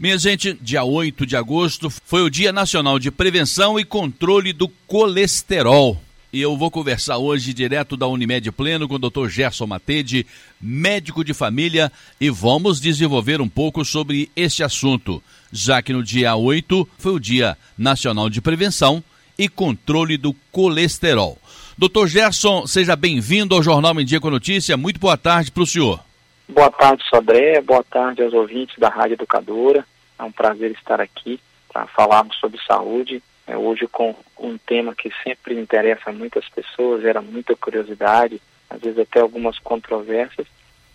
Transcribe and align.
Minha 0.00 0.16
gente, 0.16 0.56
dia 0.62 0.82
8 0.82 1.26
de 1.26 1.36
agosto 1.36 1.90
foi 1.90 2.22
o 2.22 2.30
Dia 2.30 2.54
Nacional 2.54 2.98
de 2.98 3.10
Prevenção 3.10 3.78
e 3.78 3.84
Controle 3.84 4.50
do 4.50 4.66
Colesterol. 4.86 6.00
E 6.32 6.40
eu 6.40 6.56
vou 6.56 6.70
conversar 6.70 7.18
hoje 7.18 7.52
direto 7.52 7.98
da 7.98 8.06
Unimed 8.06 8.50
Pleno 8.50 8.88
com 8.88 8.94
o 8.94 8.98
Dr. 8.98 9.28
Gerson 9.28 9.66
Matede, 9.66 10.26
médico 10.58 11.22
de 11.22 11.34
família, 11.34 11.92
e 12.18 12.30
vamos 12.30 12.80
desenvolver 12.80 13.42
um 13.42 13.48
pouco 13.48 13.84
sobre 13.84 14.30
este 14.34 14.62
assunto, 14.62 15.22
já 15.52 15.82
que 15.82 15.92
no 15.92 16.02
dia 16.02 16.34
8 16.34 16.88
foi 16.96 17.12
o 17.12 17.20
Dia 17.20 17.58
Nacional 17.76 18.30
de 18.30 18.40
Prevenção 18.40 19.04
e 19.38 19.50
Controle 19.50 20.16
do 20.16 20.34
Colesterol. 20.50 21.36
Doutor 21.76 22.08
Gerson, 22.08 22.66
seja 22.66 22.96
bem-vindo 22.96 23.54
ao 23.54 23.62
Jornal 23.62 23.94
com 24.18 24.30
Notícia. 24.30 24.78
Muito 24.78 24.98
boa 24.98 25.18
tarde 25.18 25.50
para 25.50 25.62
o 25.62 25.66
senhor. 25.66 26.09
Boa 26.50 26.70
tarde, 26.70 27.04
Sodré. 27.08 27.60
Boa 27.60 27.84
tarde 27.84 28.22
aos 28.22 28.34
ouvintes 28.34 28.76
da 28.76 28.88
Rádio 28.88 29.14
Educadora. 29.14 29.86
É 30.18 30.22
um 30.24 30.32
prazer 30.32 30.72
estar 30.72 31.00
aqui 31.00 31.40
para 31.72 31.86
falarmos 31.86 32.36
sobre 32.38 32.60
saúde. 32.66 33.22
É, 33.46 33.56
hoje 33.56 33.86
com 33.86 34.14
um 34.38 34.58
tema 34.58 34.94
que 34.94 35.12
sempre 35.22 35.54
interessa 35.54 36.12
muitas 36.12 36.48
pessoas, 36.48 37.02
gera 37.02 37.22
muita 37.22 37.54
curiosidade, 37.54 38.40
às 38.68 38.80
vezes 38.80 38.98
até 38.98 39.20
algumas 39.20 39.58
controvérsias, 39.60 40.46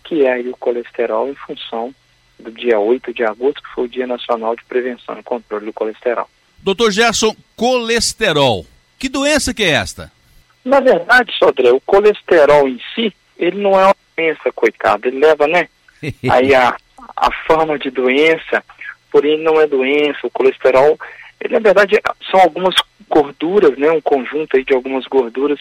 que 0.04 0.26
é 0.26 0.38
o 0.40 0.56
colesterol 0.56 1.28
em 1.28 1.34
função 1.34 1.94
do 2.38 2.50
dia 2.50 2.78
8 2.78 3.14
de 3.14 3.24
agosto, 3.24 3.62
que 3.62 3.74
foi 3.74 3.84
o 3.84 3.88
Dia 3.88 4.06
Nacional 4.06 4.54
de 4.54 4.64
Prevenção 4.64 5.18
e 5.18 5.22
Controle 5.22 5.66
do 5.66 5.72
Colesterol. 5.72 6.28
Doutor 6.58 6.90
Gerson, 6.90 7.34
colesterol. 7.56 8.66
Que 8.98 9.08
doença 9.08 9.54
que 9.54 9.62
é 9.62 9.70
esta? 9.70 10.12
Na 10.62 10.80
verdade, 10.80 11.32
Sodré, 11.38 11.70
o 11.72 11.80
colesterol 11.80 12.68
em 12.68 12.78
si, 12.94 13.14
ele 13.38 13.60
não 13.62 13.78
é 13.78 13.86
uma 13.86 14.05
doença, 14.16 14.52
coitado. 14.52 15.06
Ele 15.06 15.18
leva, 15.18 15.46
né? 15.46 15.68
aí 16.30 16.54
a, 16.54 16.76
a 17.16 17.30
forma 17.46 17.78
de 17.78 17.90
doença, 17.90 18.64
porém 19.10 19.38
não 19.42 19.60
é 19.60 19.66
doença. 19.66 20.26
O 20.26 20.30
colesterol, 20.30 20.98
ele 21.40 21.54
na 21.54 21.60
verdade 21.60 22.00
são 22.30 22.40
algumas 22.40 22.74
gorduras, 23.08 23.76
né? 23.76 23.90
Um 23.90 24.00
conjunto 24.00 24.56
aí 24.56 24.64
de 24.64 24.74
algumas 24.74 25.06
gorduras 25.06 25.60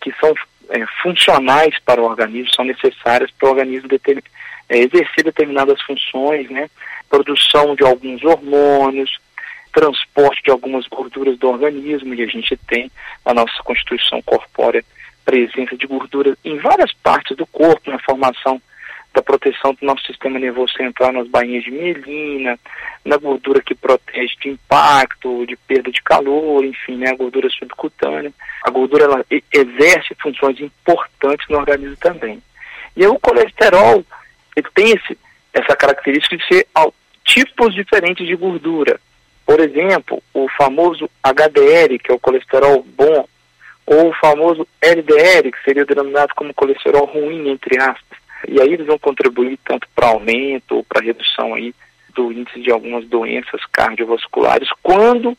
que 0.00 0.12
são 0.20 0.34
é, 0.70 0.84
funcionais 1.02 1.74
para 1.84 2.00
o 2.00 2.04
organismo, 2.04 2.54
são 2.54 2.64
necessárias 2.64 3.30
para 3.30 3.48
o 3.48 3.52
organismo 3.52 3.88
deter, 3.88 4.22
é, 4.68 4.78
exercer 4.78 5.24
determinadas 5.24 5.80
funções, 5.82 6.50
né? 6.50 6.68
Produção 7.08 7.74
de 7.74 7.84
alguns 7.84 8.22
hormônios, 8.22 9.18
transporte 9.72 10.42
de 10.44 10.50
algumas 10.50 10.86
gorduras 10.86 11.36
do 11.38 11.48
organismo, 11.48 12.14
e 12.14 12.22
a 12.22 12.26
gente 12.26 12.56
tem 12.68 12.90
na 13.24 13.34
nossa 13.34 13.62
constituição 13.64 14.22
corpórea 14.22 14.84
presença 15.24 15.76
de 15.76 15.86
gordura 15.86 16.36
em 16.44 16.58
várias 16.58 16.92
partes 17.02 17.36
do 17.36 17.46
corpo, 17.46 17.90
na 17.90 17.98
formação 17.98 18.60
da 19.14 19.22
proteção 19.22 19.72
do 19.74 19.86
nosso 19.86 20.04
sistema 20.06 20.40
nervoso 20.40 20.72
central 20.74 21.12
nas 21.12 21.28
bainhas 21.28 21.62
de 21.62 21.70
mielina, 21.70 22.58
na 23.04 23.16
gordura 23.16 23.62
que 23.62 23.74
protege 23.74 24.34
de 24.42 24.48
impacto, 24.48 25.46
de 25.46 25.56
perda 25.56 25.90
de 25.90 26.02
calor, 26.02 26.64
enfim, 26.64 26.96
né, 26.96 27.10
a 27.10 27.16
gordura 27.16 27.48
subcutânea. 27.50 28.32
A 28.64 28.70
gordura 28.70 29.04
ela 29.04 29.24
exerce 29.52 30.16
funções 30.20 30.60
importantes 30.60 31.46
no 31.48 31.58
organismo 31.58 31.96
também. 31.96 32.42
E 32.96 33.06
o 33.06 33.18
colesterol 33.20 34.04
ele 34.56 34.68
tem 34.74 34.90
esse, 34.90 35.18
essa 35.52 35.76
característica 35.76 36.36
de 36.36 36.46
ser 36.46 36.66
tipos 37.24 37.74
diferentes 37.74 38.26
de 38.26 38.34
gordura. 38.34 39.00
Por 39.46 39.60
exemplo, 39.60 40.22
o 40.32 40.48
famoso 40.56 41.08
HDL, 41.22 41.98
que 41.98 42.10
é 42.10 42.14
o 42.14 42.18
colesterol 42.18 42.84
bom, 42.96 43.28
ou 43.86 44.10
o 44.10 44.14
famoso 44.14 44.66
LDL, 44.80 45.52
que 45.52 45.62
seria 45.64 45.84
denominado 45.84 46.34
como 46.34 46.54
colesterol 46.54 47.04
ruim, 47.04 47.48
entre 47.50 47.80
aspas. 47.80 48.18
E 48.48 48.60
aí 48.60 48.72
eles 48.72 48.86
vão 48.86 48.98
contribuir 48.98 49.58
tanto 49.64 49.88
para 49.94 50.08
aumento 50.08 50.76
ou 50.76 50.84
para 50.84 51.04
redução 51.04 51.54
aí 51.54 51.74
do 52.14 52.32
índice 52.32 52.60
de 52.60 52.70
algumas 52.70 53.06
doenças 53.06 53.60
cardiovasculares 53.72 54.68
quando 54.82 55.36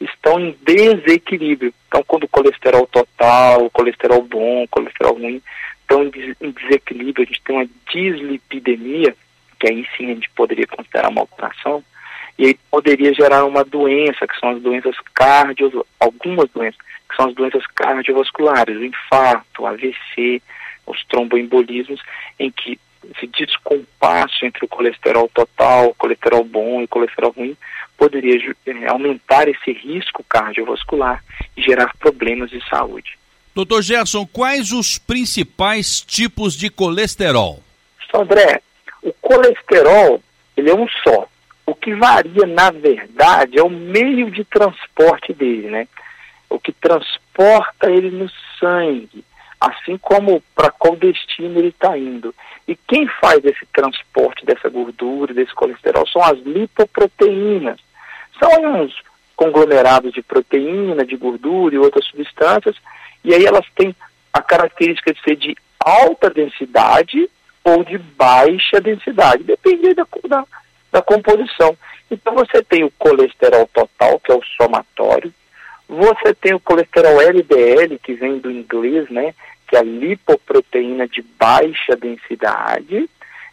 estão 0.00 0.40
em 0.40 0.56
desequilíbrio. 0.62 1.72
Então, 1.88 2.02
quando 2.06 2.24
o 2.24 2.28
colesterol 2.28 2.86
total, 2.86 3.64
o 3.64 3.70
colesterol 3.70 4.22
bom, 4.22 4.64
o 4.64 4.68
colesterol 4.68 5.14
ruim 5.14 5.42
estão 5.80 6.04
em 6.04 6.50
desequilíbrio, 6.50 7.24
a 7.24 7.26
gente 7.26 7.42
tem 7.42 7.56
uma 7.56 7.68
dislipidemia, 7.92 9.16
que 9.58 9.68
aí 9.68 9.86
sim 9.96 10.10
a 10.10 10.14
gente 10.14 10.30
poderia 10.30 10.66
considerar 10.66 11.08
uma 11.08 11.22
alteração, 11.22 11.82
e 12.38 12.46
aí 12.46 12.58
poderia 12.70 13.14
gerar 13.14 13.44
uma 13.44 13.64
doença, 13.64 14.26
que 14.26 14.38
são 14.38 14.50
as 14.50 14.60
doenças 14.60 14.94
cardio, 15.14 15.86
algumas 15.98 16.50
doenças, 16.50 16.80
que 17.08 17.16
são 17.16 17.28
as 17.28 17.34
doenças 17.34 17.66
cardiovasculares, 17.68 18.76
o 18.76 18.84
infarto, 18.84 19.62
o 19.62 19.66
AVC, 19.66 20.42
os 20.86 21.04
tromboembolismos, 21.06 22.00
em 22.38 22.50
que 22.50 22.78
esse 23.14 23.26
descompasso 23.28 24.44
entre 24.44 24.64
o 24.64 24.68
colesterol 24.68 25.30
total, 25.32 25.88
o 25.88 25.94
colesterol 25.94 26.44
bom 26.44 26.80
e 26.80 26.84
o 26.84 26.88
colesterol 26.88 27.32
ruim 27.36 27.56
poderia 27.96 28.36
é, 28.66 28.86
aumentar 28.88 29.48
esse 29.48 29.72
risco 29.72 30.24
cardiovascular 30.28 31.22
e 31.56 31.62
gerar 31.62 31.94
problemas 31.98 32.50
de 32.50 32.60
saúde. 32.68 33.16
Doutor 33.54 33.80
Gerson, 33.80 34.26
quais 34.26 34.72
os 34.72 34.98
principais 34.98 36.00
tipos 36.00 36.54
de 36.54 36.68
colesterol? 36.68 37.62
André, 38.12 38.60
o 39.02 39.12
colesterol 39.14 40.22
ele 40.56 40.70
é 40.70 40.74
um 40.74 40.86
só. 41.02 41.28
O 41.66 41.74
que 41.74 41.94
varia, 41.94 42.46
na 42.46 42.70
verdade, 42.70 43.58
é 43.58 43.62
o 43.62 43.68
meio 43.68 44.30
de 44.30 44.44
transporte 44.44 45.34
dele, 45.34 45.68
né? 45.68 45.88
O 46.48 46.60
que 46.60 46.72
transporta 46.72 47.90
ele 47.90 48.10
no 48.10 48.30
sangue, 48.60 49.24
assim 49.60 49.98
como 49.98 50.40
para 50.54 50.70
qual 50.70 50.94
destino 50.94 51.58
ele 51.58 51.68
está 51.68 51.98
indo. 51.98 52.32
E 52.68 52.76
quem 52.76 53.08
faz 53.20 53.44
esse 53.44 53.66
transporte 53.72 54.46
dessa 54.46 54.68
gordura, 54.68 55.34
desse 55.34 55.52
colesterol, 55.54 56.06
são 56.06 56.22
as 56.22 56.38
lipoproteínas. 56.38 57.80
São 58.38 58.82
uns 58.82 58.94
conglomerados 59.34 60.12
de 60.12 60.22
proteína, 60.22 61.04
de 61.04 61.16
gordura 61.16 61.74
e 61.74 61.78
outras 61.78 62.06
substâncias, 62.06 62.76
e 63.24 63.34
aí 63.34 63.44
elas 63.44 63.66
têm 63.74 63.94
a 64.32 64.40
característica 64.40 65.12
de 65.12 65.20
ser 65.22 65.36
de 65.36 65.56
alta 65.78 66.30
densidade 66.30 67.28
ou 67.62 67.84
de 67.84 67.98
baixa 67.98 68.80
densidade, 68.80 69.44
depende 69.44 69.92
da, 69.94 70.06
da 70.28 70.44
da 70.92 71.02
composição. 71.02 71.76
Então 72.10 72.34
você 72.34 72.62
tem 72.62 72.84
o 72.84 72.92
colesterol 72.98 73.68
total, 73.72 74.20
que 74.20 74.30
é 74.30 74.34
o 74.34 74.42
somatório, 74.56 75.32
você 75.88 76.34
tem 76.34 76.54
o 76.54 76.60
colesterol 76.60 77.20
LDL, 77.20 77.98
que 77.98 78.14
vem 78.14 78.38
do 78.38 78.50
inglês, 78.50 79.08
né, 79.08 79.34
que 79.68 79.76
é 79.76 79.80
a 79.80 79.82
lipoproteína 79.82 81.06
de 81.06 81.22
baixa 81.22 81.96
densidade, 81.96 83.08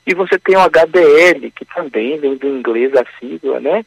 e 0.05 0.13
você 0.13 0.37
tem 0.37 0.55
o 0.55 0.59
HDL, 0.59 1.51
que 1.51 1.65
também 1.65 2.19
vem 2.19 2.35
do 2.35 2.47
inglês 2.47 2.91
a 2.95 3.05
sigla, 3.19 3.59
né, 3.59 3.85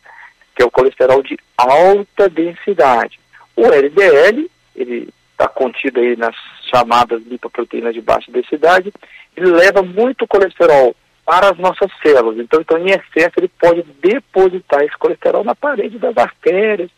que 0.55 0.63
é 0.63 0.65
o 0.65 0.71
colesterol 0.71 1.23
de 1.23 1.37
alta 1.57 2.29
densidade. 2.29 3.19
O 3.55 3.67
LDL, 3.67 4.51
ele 4.75 5.09
está 5.33 5.49
contido 5.49 6.01
aí 6.01 6.17
nas 6.17 6.35
chamadas 6.71 7.23
lipoproteínas 7.27 7.95
de 7.95 8.01
baixa 8.01 8.31
densidade, 8.31 8.93
ele 9.37 9.51
leva 9.51 9.83
muito 9.83 10.27
colesterol 10.27 10.95
para 11.27 11.51
as 11.51 11.59
nossas 11.59 11.91
células. 12.01 12.39
Então, 12.39 12.61
então, 12.61 12.79
em 12.79 12.91
excesso, 12.91 13.33
ele 13.37 13.49
pode 13.61 13.83
depositar 14.01 14.83
esse 14.83 14.97
colesterol 14.97 15.43
na 15.43 15.57
parede 15.57 15.99
das 15.99 16.17
artérias, 16.17 16.89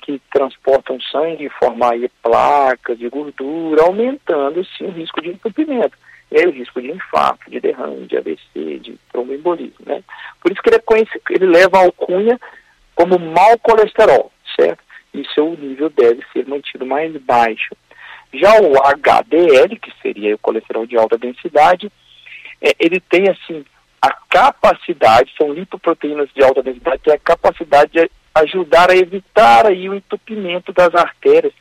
que 0.00 0.18
transportam 0.32 0.98
sangue 1.12 1.44
e 1.44 1.50
formar 1.50 1.92
aí 1.92 2.10
placas 2.22 2.98
de 2.98 3.06
gordura, 3.10 3.82
aumentando, 3.82 4.64
sim, 4.64 4.86
o 4.86 4.90
risco 4.90 5.20
de 5.20 5.28
entupimento. 5.28 5.96
E 6.32 6.38
aí 6.38 6.46
o 6.46 6.50
risco 6.50 6.80
de 6.80 6.90
infarto, 6.90 7.50
de 7.50 7.60
derrame, 7.60 8.06
de 8.06 8.16
AVC, 8.16 8.78
de 8.80 8.98
tromboembolismo, 9.12 9.84
né? 9.84 10.02
Por 10.40 10.50
isso 10.50 10.62
que 10.62 10.70
ele, 10.70 10.76
é 10.76 10.80
conhecido, 10.80 11.22
ele 11.28 11.46
leva 11.46 11.76
a 11.76 11.82
alcunha 11.82 12.40
como 12.94 13.18
mau 13.18 13.58
colesterol, 13.58 14.32
certo? 14.56 14.82
E 15.12 15.26
seu 15.34 15.50
nível 15.58 15.90
deve 15.90 16.22
ser 16.32 16.46
mantido 16.46 16.86
mais 16.86 17.14
baixo. 17.18 17.76
Já 18.32 18.60
o 18.60 18.76
HDL, 18.78 19.78
que 19.78 19.92
seria 20.02 20.34
o 20.34 20.38
colesterol 20.38 20.86
de 20.86 20.96
alta 20.96 21.18
densidade, 21.18 21.90
é, 22.60 22.74
ele 22.78 23.00
tem 23.00 23.28
assim 23.28 23.64
a 24.00 24.12
capacidade, 24.28 25.34
são 25.36 25.52
lipoproteínas 25.52 26.28
de 26.34 26.42
alta 26.42 26.62
densidade, 26.62 27.02
tem 27.02 27.14
a 27.14 27.18
capacidade 27.18 27.92
de 27.92 28.10
ajudar 28.34 28.90
a 28.90 28.96
evitar 28.96 29.66
aí 29.66 29.88
o 29.88 29.94
entupimento 29.94 30.72
das 30.72 30.94
artérias 30.94 31.52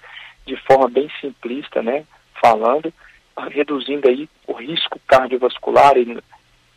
de 0.45 0.55
forma 0.55 0.87
bem 0.87 1.09
simplista, 1.19 1.81
né, 1.81 2.05
falando, 2.39 2.93
reduzindo 3.49 4.07
aí 4.07 4.29
o 4.45 4.53
risco 4.53 4.99
cardiovascular 5.07 5.97
e 5.97 6.17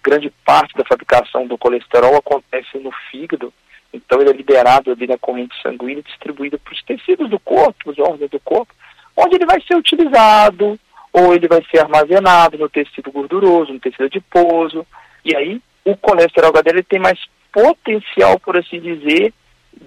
grande 0.03 0.31
parte 0.45 0.75
da 0.75 0.85
fabricação 0.85 1.47
do 1.47 1.59
colesterol 1.59 2.17
acontece 2.17 2.79
no 2.79 2.91
fígado, 3.11 3.53
então 3.93 4.21
ele 4.21 4.31
é 4.31 4.35
liberado 4.35 4.91
ali 4.91 5.07
na 5.07 5.19
corrente 5.19 5.55
sanguínea 5.63 6.01
e 6.01 6.11
distribuído 6.11 6.59
para 6.59 6.73
os 6.73 6.83
tecidos 6.83 7.29
do 7.29 7.39
corpo, 7.39 7.91
os 7.91 7.99
órgãos 7.99 8.31
do 8.31 8.41
corpo, 8.41 8.73
onde 9.17 9.35
ele 9.35 9.47
vai 9.47 9.61
ser 9.61 9.77
utilizado 9.77 10.79
ou 11.13 11.35
ele 11.35 11.49
vai 11.49 11.65
ser 11.71 11.81
armazenado 11.81 12.59
no 12.59 12.69
tecido 12.69 13.11
gorduroso, 13.11 13.73
no 13.73 13.81
tecido 13.81 14.05
adiposo, 14.05 14.87
e 15.25 15.35
aí 15.37 15.61
o 15.85 15.97
colesterol 15.97 16.51
HDL 16.51 16.83
tem 16.85 17.01
mais 17.01 17.19
potencial, 17.53 18.39
por 18.39 18.57
assim 18.57 18.81
dizer, 18.81 19.33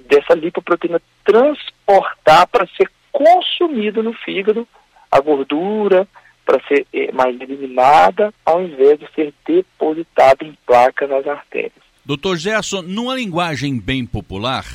dessa 0.07 0.33
lipoproteína 0.33 1.01
transportar 1.23 2.47
para 2.47 2.67
ser 2.75 2.89
consumido 3.11 4.03
no 4.03 4.13
fígado 4.13 4.67
a 5.11 5.19
gordura, 5.19 6.07
para 6.45 6.59
ser 6.67 6.85
eh, 6.91 7.11
mais 7.13 7.39
eliminada, 7.39 8.33
ao 8.45 8.61
invés 8.61 8.99
de 8.99 9.07
ser 9.13 9.33
depositada 9.45 10.43
em 10.43 10.57
placas 10.65 11.09
nas 11.09 11.25
artérias. 11.25 11.71
Doutor 12.03 12.35
Gerson, 12.35 12.81
numa 12.81 13.15
linguagem 13.15 13.79
bem 13.79 14.05
popular, 14.05 14.65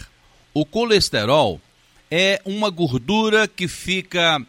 o 0.55 0.65
colesterol 0.65 1.61
é 2.11 2.41
uma 2.45 2.71
gordura 2.71 3.47
que 3.47 3.69
fica 3.69 4.41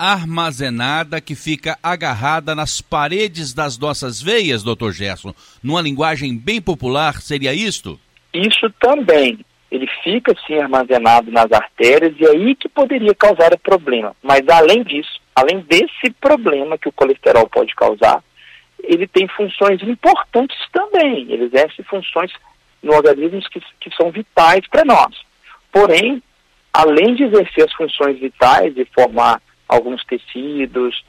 armazenada, 0.00 1.20
que 1.20 1.34
fica 1.34 1.78
agarrada 1.82 2.54
nas 2.54 2.80
paredes 2.80 3.52
das 3.52 3.76
nossas 3.76 4.22
veias, 4.22 4.62
doutor 4.62 4.92
Gerson. 4.92 5.34
Numa 5.62 5.82
linguagem 5.82 6.34
bem 6.34 6.58
popular, 6.58 7.20
seria 7.20 7.52
isto? 7.52 8.00
Isso 8.32 8.70
também. 8.80 9.38
Ele 9.70 9.86
fica 10.02 10.32
assim 10.32 10.58
armazenado 10.58 11.30
nas 11.30 11.52
artérias 11.52 12.14
e 12.18 12.24
é 12.24 12.30
aí 12.30 12.54
que 12.54 12.66
poderia 12.66 13.14
causar 13.14 13.52
o 13.52 13.58
problema. 13.58 14.16
Mas 14.22 14.40
além 14.48 14.82
disso, 14.82 15.20
além 15.36 15.60
desse 15.60 16.10
problema 16.18 16.78
que 16.78 16.88
o 16.88 16.92
colesterol 16.92 17.46
pode 17.48 17.74
causar, 17.74 18.24
ele 18.82 19.06
tem 19.06 19.28
funções 19.28 19.82
importantes 19.82 20.58
também. 20.72 21.30
Ele 21.30 21.44
exerce 21.44 21.82
funções 21.82 22.32
no 22.82 22.94
organismo 22.94 23.38
que, 23.50 23.60
que 23.78 23.94
são 23.94 24.10
vitais 24.10 24.66
para 24.68 24.82
nós. 24.82 25.14
Porém, 25.70 26.22
além 26.72 27.14
de 27.14 27.24
exercer 27.24 27.64
as 27.64 27.72
funções 27.74 28.18
vitais, 28.18 28.74
de 28.74 28.86
formar 28.86 29.40
alguns 29.70 30.04
tecidos, 30.04 31.04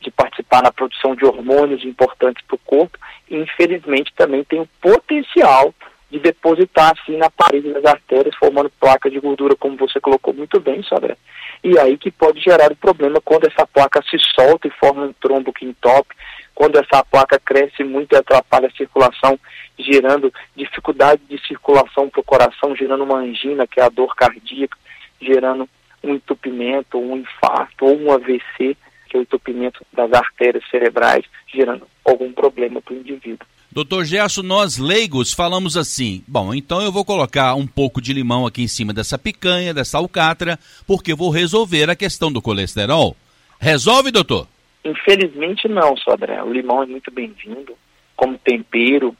de 0.00 0.10
participar 0.10 0.62
na 0.62 0.72
produção 0.72 1.14
de 1.14 1.24
hormônios 1.24 1.84
importantes 1.84 2.44
para 2.46 2.56
o 2.56 2.60
corpo, 2.64 2.98
infelizmente 3.30 4.12
também 4.16 4.42
tem 4.44 4.60
o 4.60 4.68
potencial 4.80 5.74
de 6.10 6.18
depositar 6.18 6.92
assim 6.92 7.16
na 7.16 7.30
parede 7.30 7.72
das 7.72 7.84
artérias, 7.84 8.34
formando 8.34 8.70
placa 8.80 9.08
de 9.08 9.20
gordura, 9.20 9.54
como 9.54 9.76
você 9.76 10.00
colocou 10.00 10.34
muito 10.34 10.58
bem, 10.58 10.82
Sodré. 10.82 11.16
E 11.62 11.78
aí 11.78 11.96
que 11.96 12.10
pode 12.10 12.40
gerar 12.40 12.72
o 12.72 12.76
problema 12.76 13.20
quando 13.20 13.46
essa 13.46 13.64
placa 13.66 14.02
se 14.10 14.18
solta 14.34 14.66
e 14.66 14.72
forma 14.72 15.04
um 15.04 15.12
trombo 15.12 15.52
que 15.52 15.64
entope, 15.64 16.14
quando 16.52 16.78
essa 16.78 17.04
placa 17.04 17.38
cresce 17.38 17.84
muito 17.84 18.12
e 18.12 18.16
atrapalha 18.16 18.66
a 18.66 18.76
circulação, 18.76 19.38
gerando 19.78 20.32
dificuldade 20.56 21.22
de 21.28 21.38
circulação 21.46 22.08
para 22.08 22.20
o 22.20 22.24
coração, 22.24 22.74
gerando 22.74 23.04
uma 23.04 23.18
angina, 23.18 23.66
que 23.66 23.78
é 23.78 23.84
a 23.84 23.88
dor 23.88 24.16
cardíaca, 24.16 24.76
gerando 25.20 25.68
um 26.02 26.14
entupimento, 26.14 26.98
um 26.98 27.16
infarto 27.16 27.86
ou 27.86 27.98
um 27.98 28.12
AVC, 28.12 28.76
que 29.08 29.16
é 29.16 29.18
o 29.18 29.22
entupimento 29.22 29.84
das 29.92 30.12
artérias 30.12 30.64
cerebrais, 30.70 31.24
gerando 31.52 31.86
algum 32.04 32.32
problema 32.32 32.80
para 32.80 32.94
o 32.94 32.98
indivíduo. 32.98 33.46
Doutor 33.72 34.04
Gerson, 34.04 34.42
nós 34.42 34.78
leigos 34.78 35.32
falamos 35.32 35.76
assim: 35.76 36.24
bom, 36.26 36.52
então 36.52 36.82
eu 36.82 36.90
vou 36.90 37.04
colocar 37.04 37.54
um 37.54 37.66
pouco 37.66 38.00
de 38.00 38.12
limão 38.12 38.46
aqui 38.46 38.62
em 38.62 38.68
cima 38.68 38.92
dessa 38.92 39.16
picanha, 39.16 39.72
dessa 39.72 39.98
alcatra, 39.98 40.58
porque 40.86 41.14
vou 41.14 41.30
resolver 41.30 41.88
a 41.88 41.94
questão 41.94 42.32
do 42.32 42.42
colesterol. 42.42 43.16
Resolve, 43.60 44.10
doutor? 44.10 44.48
Infelizmente 44.84 45.68
não, 45.68 45.96
Sodré. 45.96 46.42
O 46.42 46.52
limão 46.52 46.82
é 46.82 46.86
muito 46.86 47.10
bem-vindo 47.12 47.76
como 48.16 48.38
tempero, 48.38 49.16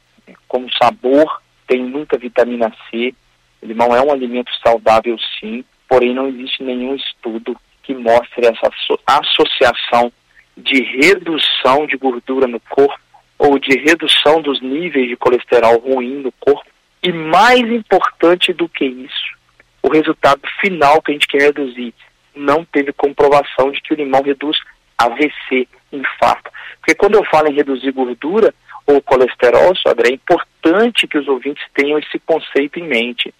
como 0.47 0.67
sabor, 0.73 1.41
tem 1.65 1.83
muita 1.83 2.17
vitamina 2.17 2.71
C. 2.89 3.15
O 3.61 3.65
limão 3.65 3.95
é 3.95 4.01
um 4.01 4.11
alimento 4.11 4.51
saudável, 4.61 5.17
sim, 5.39 5.63
porém 5.91 6.13
não 6.13 6.29
existe 6.29 6.63
nenhum 6.63 6.95
estudo 6.95 7.53
que 7.83 7.93
mostre 7.93 8.47
essa 8.47 8.71
associação 9.05 10.09
de 10.55 10.81
redução 10.83 11.85
de 11.85 11.97
gordura 11.97 12.47
no 12.47 12.61
corpo 12.61 12.97
ou 13.37 13.59
de 13.59 13.77
redução 13.77 14.41
dos 14.41 14.61
níveis 14.61 15.09
de 15.09 15.17
colesterol 15.17 15.79
ruim 15.79 16.21
no 16.21 16.31
corpo. 16.31 16.63
E 17.03 17.11
mais 17.11 17.59
importante 17.69 18.53
do 18.53 18.69
que 18.69 18.85
isso, 18.85 19.35
o 19.83 19.89
resultado 19.89 20.39
final 20.61 21.01
que 21.01 21.11
a 21.11 21.13
gente 21.13 21.27
quer 21.27 21.41
reduzir. 21.41 21.93
Não 22.33 22.63
teve 22.63 22.93
comprovação 22.93 23.69
de 23.69 23.81
que 23.81 23.93
o 23.93 23.97
limão 23.97 24.21
reduz 24.21 24.57
AVC, 24.97 25.67
infarto. 25.91 26.49
Porque 26.79 26.95
quando 26.95 27.15
eu 27.15 27.25
falo 27.25 27.49
em 27.49 27.55
reduzir 27.55 27.91
gordura 27.91 28.53
ou 28.87 29.01
colesterol, 29.01 29.75
Sodré, 29.75 30.11
é 30.11 30.13
importante 30.13 31.05
que 31.05 31.17
os 31.17 31.27
ouvintes 31.27 31.65
tenham 31.73 31.99
esse 31.99 32.17
conceito 32.19 32.79
em 32.79 32.87
mente. 32.87 33.33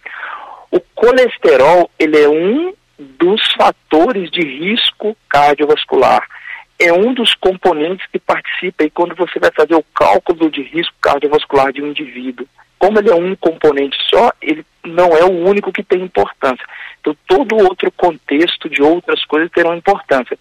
O 0.72 0.80
colesterol, 0.96 1.92
ele 2.00 2.18
é 2.18 2.30
um 2.30 2.74
dos 2.98 3.42
fatores 3.54 4.32
de 4.32 4.42
risco 4.42 5.16
cardiovascular 5.28 6.26
é 6.82 6.92
um 6.92 7.14
dos 7.14 7.36
componentes 7.36 8.08
que 8.08 8.18
participa 8.18 8.84
aí 8.84 8.90
quando 8.90 9.16
você 9.16 9.38
vai 9.40 9.52
fazer 9.56 9.76
o 9.76 9.86
cálculo 9.94 10.50
de 10.50 10.64
risco 10.64 10.96
cardiovascular 11.00 11.72
de 11.72 11.84
um 11.84 11.88
indivíduo. 11.88 12.48
Como 12.80 12.98
ele 12.98 13.12
é 13.12 13.14
um 13.14 13.36
componente 13.36 13.96
só, 14.10 14.32
ele 14.42 14.66
não 14.84 15.16
é 15.16 15.24
o 15.24 15.46
único 15.48 15.72
que 15.72 15.84
tem 15.84 16.02
importância. 16.02 16.66
Então, 17.00 17.16
todo 17.28 17.56
outro 17.56 17.92
contexto 17.92 18.68
de 18.68 18.82
outras 18.82 19.24
coisas 19.26 19.52
terão 19.52 19.76
importância. 19.76 20.36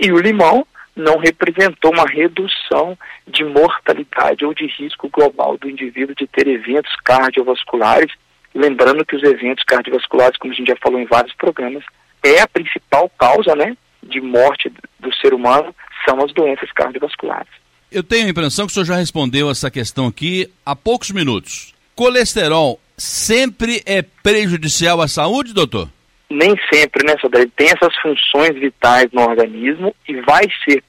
E 0.00 0.10
o 0.10 0.18
limão 0.18 0.66
não 0.96 1.18
representou 1.18 1.92
uma 1.92 2.04
redução 2.04 2.98
de 3.24 3.44
mortalidade 3.44 4.44
ou 4.44 4.52
de 4.52 4.66
risco 4.66 5.08
global 5.08 5.56
do 5.56 5.70
indivíduo 5.70 6.16
de 6.16 6.26
ter 6.26 6.48
eventos 6.48 6.92
cardiovasculares. 7.04 8.10
Lembrando 8.56 9.04
que 9.04 9.14
os 9.14 9.22
eventos 9.22 9.62
cardiovasculares, 9.64 10.38
como 10.38 10.50
a 10.50 10.56
gente 10.56 10.68
já 10.68 10.76
falou 10.82 10.98
em 10.98 11.04
vários 11.04 11.34
programas, 11.34 11.84
é 12.24 12.40
a 12.40 12.48
principal 12.48 13.10
causa, 13.18 13.54
né, 13.54 13.76
de 14.02 14.18
morte 14.18 14.72
do 14.98 15.14
ser 15.16 15.34
humano 15.34 15.74
são 16.08 16.24
as 16.24 16.32
doenças 16.32 16.72
cardiovasculares. 16.72 17.50
Eu 17.92 18.02
tenho 18.02 18.26
a 18.26 18.30
impressão 18.30 18.66
que 18.66 18.70
o 18.70 18.74
senhor 18.74 18.86
já 18.86 18.96
respondeu 18.96 19.50
essa 19.50 19.70
questão 19.70 20.06
aqui 20.06 20.50
há 20.64 20.74
poucos 20.74 21.10
minutos. 21.10 21.74
Colesterol 21.94 22.80
sempre 22.96 23.82
é 23.84 24.00
prejudicial 24.00 25.02
à 25.02 25.08
saúde, 25.08 25.52
doutor? 25.52 25.90
Nem 26.30 26.54
sempre, 26.72 27.06
né, 27.06 27.14
Sodré? 27.20 27.42
Ele 27.42 27.52
tem 27.54 27.68
essas 27.68 27.94
funções 27.96 28.58
vitais 28.58 29.08
no 29.12 29.20
organismo 29.20 29.94
e 30.08 30.18
vai 30.22 30.44
ser 30.64 30.82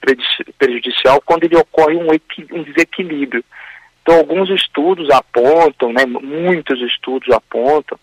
prejudicial 0.58 1.22
quando 1.26 1.44
ele 1.44 1.58
ocorre 1.58 1.96
um, 1.96 2.08
um 2.54 2.64
desequilíbrio. 2.64 3.44
Então, 4.08 4.20
alguns 4.20 4.50
estudos 4.50 5.10
apontam, 5.10 5.92
né, 5.92 6.06
muitos 6.06 6.80
estudos 6.80 7.30
apontam, 7.30 8.00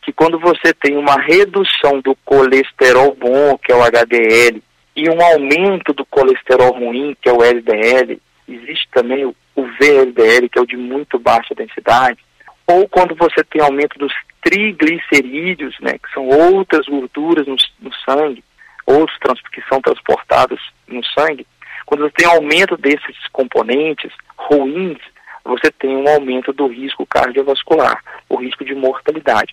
que 0.00 0.10
quando 0.10 0.38
você 0.38 0.72
tem 0.72 0.96
uma 0.96 1.20
redução 1.20 2.00
do 2.00 2.16
colesterol 2.24 3.14
bom, 3.14 3.58
que 3.58 3.70
é 3.70 3.74
o 3.74 3.82
HDL, 3.82 4.62
e 4.96 5.10
um 5.10 5.20
aumento 5.20 5.92
do 5.92 6.06
colesterol 6.06 6.72
ruim, 6.72 7.14
que 7.20 7.28
é 7.28 7.32
o 7.32 7.44
LDL, 7.44 8.18
existe 8.48 8.88
também 8.92 9.26
o, 9.26 9.34
VLDL, 9.78 10.48
que 10.48 10.58
é 10.58 10.62
o 10.62 10.66
de 10.66 10.78
muito 10.78 11.18
baixa 11.18 11.54
densidade, 11.54 12.18
ou 12.66 12.88
quando 12.88 13.14
você 13.14 13.44
tem 13.44 13.60
aumento 13.60 13.98
dos 13.98 14.12
triglicerídeos, 14.40 15.78
né, 15.80 15.98
que 15.98 16.10
são 16.14 16.28
outras 16.28 16.86
gorduras 16.86 17.46
no, 17.46 17.56
no 17.78 17.92
sangue, 18.08 18.42
outros 18.86 19.18
trans, 19.18 19.38
que 19.52 19.60
são 19.68 19.82
transportados 19.82 20.58
no 20.88 21.04
sangue, 21.04 21.46
quando 21.84 22.04
você 22.04 22.12
tem 22.12 22.26
aumento 22.26 22.74
desses 22.78 23.18
componentes 23.30 24.10
ruins, 24.34 24.96
você 25.44 25.70
tem 25.70 25.96
um 25.96 26.08
aumento 26.08 26.52
do 26.52 26.66
risco 26.66 27.06
cardiovascular, 27.06 28.02
o 28.28 28.36
risco 28.36 28.64
de 28.64 28.74
mortalidade. 28.74 29.52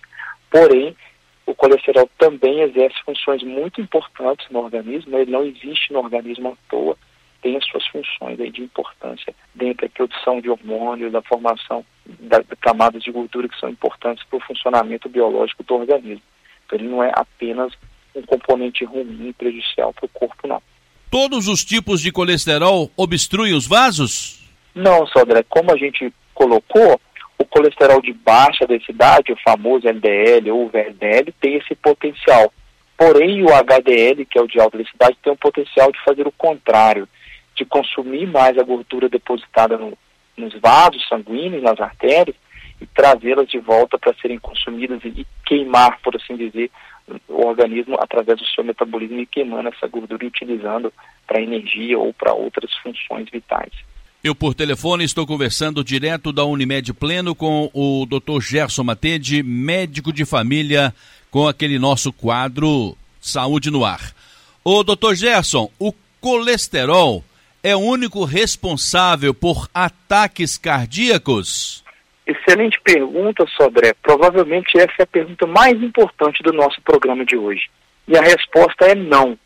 Porém, 0.50 0.96
o 1.46 1.54
colesterol 1.54 2.08
também 2.18 2.60
exerce 2.60 2.96
funções 3.04 3.42
muito 3.42 3.80
importantes 3.80 4.46
no 4.50 4.60
organismo, 4.60 5.18
ele 5.18 5.30
não 5.30 5.44
existe 5.44 5.92
no 5.92 6.00
organismo 6.00 6.50
à 6.50 6.70
toa, 6.70 6.96
tem 7.42 7.56
as 7.56 7.64
suas 7.66 7.86
funções 7.86 8.38
aí 8.38 8.50
de 8.50 8.62
importância 8.62 9.34
dentro 9.54 9.88
da 9.88 9.92
produção 9.92 10.40
de 10.40 10.50
hormônios, 10.50 11.12
da 11.12 11.22
formação 11.22 11.84
de 12.06 12.56
camadas 12.60 13.02
de 13.02 13.10
gordura 13.10 13.48
que 13.48 13.58
são 13.58 13.68
importantes 13.68 14.24
para 14.24 14.36
o 14.36 14.42
funcionamento 14.42 15.08
biológico 15.08 15.62
do 15.64 15.74
organismo. 15.74 16.22
Então 16.66 16.78
ele 16.78 16.88
não 16.88 17.02
é 17.02 17.10
apenas 17.14 17.72
um 18.14 18.22
componente 18.22 18.84
ruim 18.84 19.32
prejudicial 19.36 19.92
para 19.92 20.06
o 20.06 20.08
corpo, 20.08 20.46
não. 20.46 20.62
Todos 21.10 21.48
os 21.48 21.64
tipos 21.64 22.00
de 22.00 22.12
colesterol 22.12 22.90
obstruem 22.96 23.54
os 23.54 23.66
vasos? 23.66 24.38
Não, 24.74 25.06
Sodré, 25.06 25.42
como 25.48 25.72
a 25.72 25.76
gente 25.76 26.12
colocou, 26.34 27.00
o 27.38 27.44
colesterol 27.44 28.00
de 28.02 28.12
baixa 28.12 28.66
densidade, 28.66 29.32
o 29.32 29.42
famoso 29.42 29.88
LDL 29.88 30.50
ou 30.50 30.68
VLDL, 30.68 31.32
tem 31.40 31.56
esse 31.56 31.74
potencial. 31.74 32.52
Porém, 32.96 33.42
o 33.42 33.48
HDL, 33.48 34.26
que 34.26 34.38
é 34.38 34.42
o 34.42 34.46
de 34.46 34.60
alta 34.60 34.76
densidade, 34.76 35.16
tem 35.22 35.32
o 35.32 35.36
potencial 35.36 35.90
de 35.90 35.98
fazer 36.04 36.26
o 36.26 36.32
contrário, 36.32 37.08
de 37.54 37.64
consumir 37.64 38.26
mais 38.26 38.58
a 38.58 38.62
gordura 38.62 39.08
depositada 39.08 39.78
no, 39.78 39.96
nos 40.36 40.52
vasos 40.60 41.06
sanguíneos, 41.08 41.62
nas 41.62 41.80
artérias, 41.80 42.36
e 42.80 42.86
trazê-las 42.86 43.48
de 43.48 43.58
volta 43.58 43.98
para 43.98 44.14
serem 44.14 44.38
consumidas 44.38 45.00
e 45.04 45.26
queimar, 45.44 45.98
por 46.02 46.16
assim 46.16 46.36
dizer, 46.36 46.70
o 47.28 47.46
organismo 47.46 47.96
através 47.98 48.38
do 48.38 48.46
seu 48.46 48.64
metabolismo 48.64 49.18
e 49.18 49.26
queimando 49.26 49.68
essa 49.68 49.86
gordura 49.86 50.24
e 50.24 50.28
utilizando 50.28 50.92
para 51.26 51.40
energia 51.40 51.98
ou 51.98 52.12
para 52.12 52.32
outras 52.32 52.72
funções 52.76 53.28
vitais. 53.30 53.72
Eu, 54.22 54.34
por 54.34 54.54
telefone, 54.54 55.02
estou 55.02 55.26
conversando 55.26 55.82
direto 55.82 56.30
da 56.30 56.44
Unimed 56.44 56.92
Pleno 56.92 57.34
com 57.34 57.70
o 57.72 58.04
Dr. 58.04 58.42
Gerson 58.42 58.84
Matede, 58.84 59.42
médico 59.42 60.12
de 60.12 60.26
família, 60.26 60.94
com 61.30 61.48
aquele 61.48 61.78
nosso 61.78 62.12
quadro 62.12 62.94
Saúde 63.18 63.70
no 63.70 63.82
Ar. 63.82 64.12
Ô, 64.62 64.84
Dr. 64.84 65.14
Gerson, 65.14 65.70
o 65.78 65.94
colesterol 66.20 67.24
é 67.62 67.74
o 67.74 67.78
único 67.78 68.22
responsável 68.24 69.32
por 69.32 69.66
ataques 69.72 70.58
cardíacos? 70.58 71.82
Excelente 72.26 72.78
pergunta, 72.84 73.46
Sodré. 73.56 73.94
Provavelmente 74.02 74.78
essa 74.78 74.96
é 74.98 75.02
a 75.04 75.06
pergunta 75.06 75.46
mais 75.46 75.82
importante 75.82 76.42
do 76.42 76.52
nosso 76.52 76.78
programa 76.82 77.24
de 77.24 77.38
hoje. 77.38 77.70
E 78.06 78.18
a 78.18 78.20
resposta 78.20 78.84
é 78.84 78.94
não. 78.94 79.38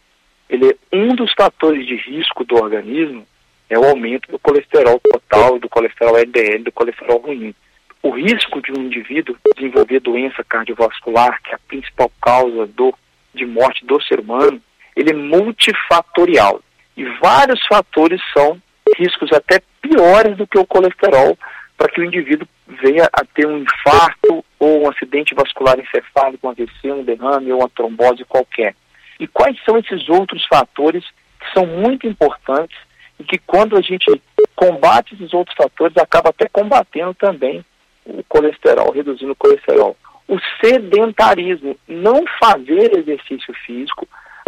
Ele 0.50 0.71
é 0.71 0.97
um 0.97 1.14
dos 1.14 1.33
fatores 1.33 1.87
de 1.87 1.95
risco 1.95 2.45
do 2.45 2.57
organismo 2.57 3.25
é 3.68 3.78
o 3.78 3.85
aumento 3.85 4.30
do 4.30 4.38
colesterol 4.38 5.00
total, 5.00 5.59
do 5.59 5.68
colesterol 5.68 6.16
LDL, 6.16 6.64
do 6.64 6.73
colesterol 6.73 7.18
ruim. 7.18 7.54
o 8.02 8.11
risco 8.11 8.61
de 8.61 8.71
um 8.73 8.83
indivíduo 8.83 9.37
desenvolver 9.56 10.00
doença 10.00 10.44
cardiovascular, 10.44 11.40
que 11.42 11.52
é 11.52 11.54
a 11.54 11.61
principal 11.66 12.11
causa 12.21 12.66
do, 12.66 12.94
de 13.33 13.47
morte 13.47 13.85
do 13.87 14.00
ser 14.02 14.21
humano, 14.21 14.61
ele 14.94 15.11
é 15.11 15.14
multifatorial. 15.14 16.61
E 16.97 17.04
vários 17.18 17.64
fatores 17.66 18.21
são 18.33 18.61
riscos 18.99 19.33
até 19.33 19.61
piores 19.80 20.37
do 20.37 20.47
que 20.47 20.59
o 20.59 20.66
colesterol 20.66 21.37
para 21.76 21.88
que 21.88 22.00
o 22.00 22.04
indivíduo 22.04 22.47
venha 22.66 23.09
a 23.12 23.25
ter 23.25 23.47
um 23.47 23.59
infarto 23.59 24.44
ou 24.59 24.85
um 24.85 24.90
acidente 24.90 25.35
vascular 25.35 25.78
encefálico, 25.78 26.47
um 26.47 26.50
AVC, 26.50 26.92
um 26.92 27.02
derrame 27.02 27.52
ou 27.52 27.61
uma 27.61 27.68
trombose 27.68 28.25
qualquer. 28.25 28.75
E 29.18 29.26
quais 29.26 29.56
são 29.64 29.78
esses 29.78 30.09
outros 30.09 30.44
fatores 30.47 31.04
que 31.40 31.52
são 31.52 31.66
muito 31.66 32.06
importantes 32.06 32.76
e 33.18 33.25
que 33.25 33.38
quando 33.38 33.76
a 33.76 33.80
gente 33.80 34.11
combate 34.54 35.14
esses 35.14 35.33
outros 35.33 35.56
fatores 35.56 35.97
acaba 35.97 36.30
até 36.30 36.49
combatendo 36.49 37.14
também 37.14 37.64
o 38.04 38.23
colesterol, 38.25 38.90
reduzindo 38.92 39.33
o 39.33 39.37
colesterol. 39.37 39.97
O 40.28 40.38
sedentarismo, 40.61 41.76
não 41.87 42.25
fazer 42.40 42.97
exercício 42.97 43.52
físico, 43.66 44.06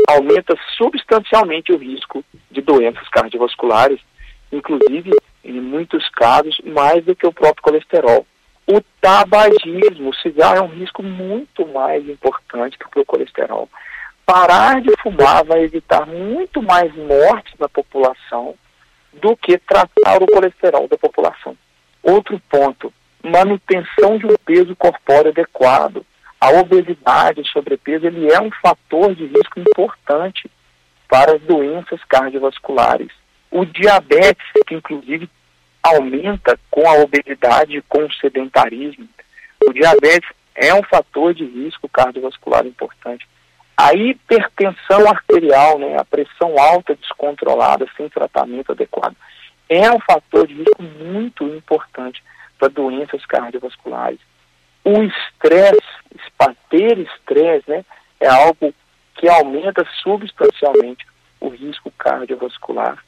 aumenta 0.08 0.54
substancialmente 0.76 1.72
o 1.72 1.78
risco 1.78 2.24
de 2.50 2.60
doenças 2.60 3.08
cardiovasculares, 3.08 4.00
inclusive, 4.52 5.10
em 5.44 5.60
muitos 5.60 6.08
casos, 6.10 6.58
mais 6.64 7.04
do 7.04 7.14
que 7.14 7.26
o 7.26 7.32
próprio 7.32 7.62
colesterol. 7.62 8.26
O 8.66 8.80
tabagismo, 9.00 10.10
o 10.10 10.14
cigarro 10.14 10.56
é 10.56 10.62
um 10.62 10.68
risco 10.68 11.02
muito 11.02 11.66
mais 11.68 12.08
importante 12.08 12.78
do 12.78 12.88
que 12.88 12.98
o 12.98 13.04
colesterol. 13.04 13.68
Parar 14.26 14.80
de 14.80 14.90
fumar 15.00 15.44
vai 15.44 15.62
evitar 15.62 16.04
muito 16.04 16.60
mais 16.60 16.92
mortes 16.96 17.54
na 17.60 17.68
população 17.68 18.56
do 19.12 19.36
que 19.36 19.56
tratar 19.56 20.20
o 20.20 20.26
colesterol 20.26 20.88
da 20.88 20.98
população. 20.98 21.56
Outro 22.02 22.42
ponto, 22.50 22.92
manutenção 23.22 24.18
de 24.18 24.26
um 24.26 24.34
peso 24.44 24.74
corpóreo 24.74 25.30
adequado. 25.30 26.04
A 26.40 26.50
obesidade, 26.50 27.40
o 27.40 27.46
sobrepeso, 27.46 28.04
ele 28.04 28.28
é 28.30 28.40
um 28.40 28.50
fator 28.50 29.14
de 29.14 29.26
risco 29.26 29.60
importante 29.60 30.50
para 31.08 31.36
as 31.36 31.42
doenças 31.42 32.02
cardiovasculares. 32.08 33.12
O 33.48 33.64
diabetes, 33.64 34.44
que 34.66 34.74
inclusive 34.74 35.30
aumenta 35.80 36.58
com 36.68 36.88
a 36.88 36.94
obesidade, 36.94 37.80
com 37.88 38.04
o 38.04 38.12
sedentarismo. 38.14 39.08
O 39.68 39.72
diabetes 39.72 40.28
é 40.52 40.74
um 40.74 40.82
fator 40.82 41.32
de 41.32 41.44
risco 41.44 41.88
cardiovascular 41.88 42.66
importante. 42.66 43.26
A 43.76 43.92
hipertensão 43.94 45.06
arterial, 45.08 45.78
né, 45.78 45.98
a 45.98 46.04
pressão 46.04 46.58
alta 46.58 46.94
descontrolada 46.94 47.86
sem 47.96 48.08
tratamento 48.08 48.72
adequado, 48.72 49.14
é 49.68 49.90
um 49.90 50.00
fator 50.00 50.46
de 50.46 50.54
risco 50.54 50.82
muito 50.82 51.44
importante 51.44 52.22
para 52.58 52.68
doenças 52.68 53.24
cardiovasculares. 53.26 54.20
O 54.82 55.02
estresse, 55.02 55.82
ter 56.70 56.98
estresse, 56.98 57.68
né, 57.68 57.84
é 58.20 58.28
algo 58.28 58.74
que 59.14 59.28
aumenta 59.28 59.86
substancialmente 60.02 61.06
o 61.40 61.48
risco 61.48 61.90
cardiovascular. 61.98 62.98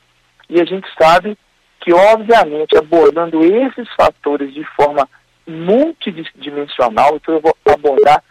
E 0.48 0.60
a 0.60 0.64
gente 0.64 0.88
sabe 1.00 1.37
que, 1.80 1.92
obviamente, 1.92 2.76
abordando 2.76 3.44
esses 3.44 3.88
fatores 3.94 4.52
de 4.52 4.64
forma 4.64 5.08
multidimensional, 5.46 7.16
então 7.16 7.34
eu 7.34 7.40
vou 7.40 7.56
abordar 7.66 8.22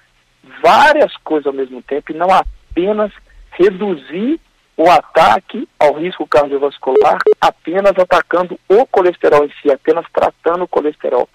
várias 0.61 1.15
coisas 1.17 1.47
ao 1.47 1.53
mesmo 1.53 1.81
tempo 1.81 2.11
e 2.11 2.15
não 2.15 2.27
apenas 2.31 3.11
reduzir 3.51 4.39
o 4.75 4.89
ataque 4.89 5.67
ao 5.79 5.93
risco 5.93 6.27
cardiovascular 6.27 7.17
apenas 7.41 7.97
atacando 7.97 8.59
o 8.69 8.85
colesterol 8.85 9.45
em 9.45 9.51
si, 9.61 9.71
apenas 9.71 10.05
tratando 10.13 10.63
o 10.63 10.67
colesterol. 10.67 11.27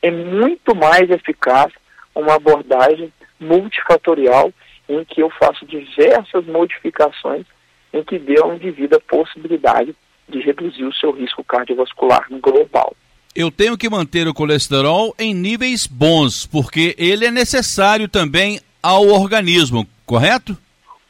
É 0.00 0.10
muito 0.10 0.74
mais 0.76 1.10
eficaz 1.10 1.72
uma 2.14 2.34
abordagem 2.34 3.12
multifatorial 3.40 4.52
em 4.88 5.04
que 5.04 5.20
eu 5.20 5.30
faço 5.30 5.66
diversas 5.66 6.46
modificações 6.46 7.44
em 7.92 8.02
que 8.04 8.18
dê 8.18 8.38
ao 8.40 8.54
indivíduo 8.54 8.98
a 8.98 9.10
possibilidade 9.10 9.94
de 10.28 10.40
reduzir 10.40 10.84
o 10.84 10.94
seu 10.94 11.10
risco 11.10 11.42
cardiovascular 11.44 12.26
global. 12.30 12.94
Eu 13.34 13.50
tenho 13.50 13.76
que 13.76 13.90
manter 13.90 14.28
o 14.28 14.34
colesterol 14.34 15.12
em 15.18 15.34
níveis 15.34 15.88
bons, 15.88 16.46
porque 16.46 16.94
ele 16.96 17.26
é 17.26 17.32
necessário 17.32 18.08
também 18.08 18.60
ao 18.80 19.08
organismo, 19.08 19.84
correto? 20.06 20.56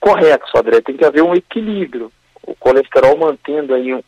Correto, 0.01 0.49
Sodré. 0.49 0.81
Tem 0.81 0.97
que 0.97 1.05
haver 1.05 1.23
um 1.23 1.35
equilíbrio. 1.35 2.11
O 2.43 2.55
colesterol 2.55 3.19
mantendo 3.19 3.75
aí 3.75 3.93
um, 3.93 4.03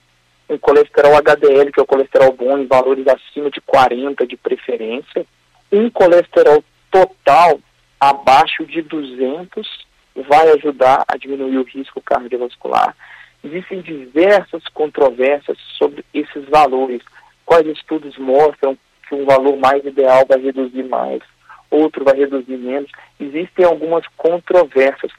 um 0.48 0.56
colesterol 0.56 1.14
HDL, 1.16 1.70
que 1.70 1.78
é 1.78 1.82
o 1.82 1.86
colesterol 1.86 2.32
bom, 2.32 2.56
em 2.56 2.66
valores 2.66 3.06
acima 3.06 3.50
de 3.50 3.60
40 3.60 4.26
de 4.26 4.36
preferência. 4.36 5.26
Um 5.70 5.90
colesterol 5.90 6.64
total 6.90 7.60
abaixo 8.00 8.64
de 8.64 8.80
200 8.80 9.86
vai 10.28 10.48
ajudar 10.52 11.04
a 11.06 11.18
diminuir 11.18 11.58
o 11.58 11.64
risco 11.64 12.00
cardiovascular. 12.00 12.96
Existem 13.44 13.82
diversas 13.82 14.62
controvérsias 14.72 15.58
sobre 15.78 16.02
esses 16.14 16.48
valores. 16.48 17.02
Quais 17.46 17.66
estudos 17.68 18.18
mostram 18.18 18.76
que 19.08 19.14
um 19.14 19.24
valor 19.24 19.56
mais 19.56 19.82
ideal 19.84 20.26
vai 20.28 20.40
reduzir 20.40 20.82
mais, 20.82 21.22
outro 21.70 22.04
vai 22.04 22.16
reduzir 22.16 22.58
menos? 22.58 22.90
Existem 23.18 23.64
algumas 23.64 24.04
controvérsias. 24.16 25.12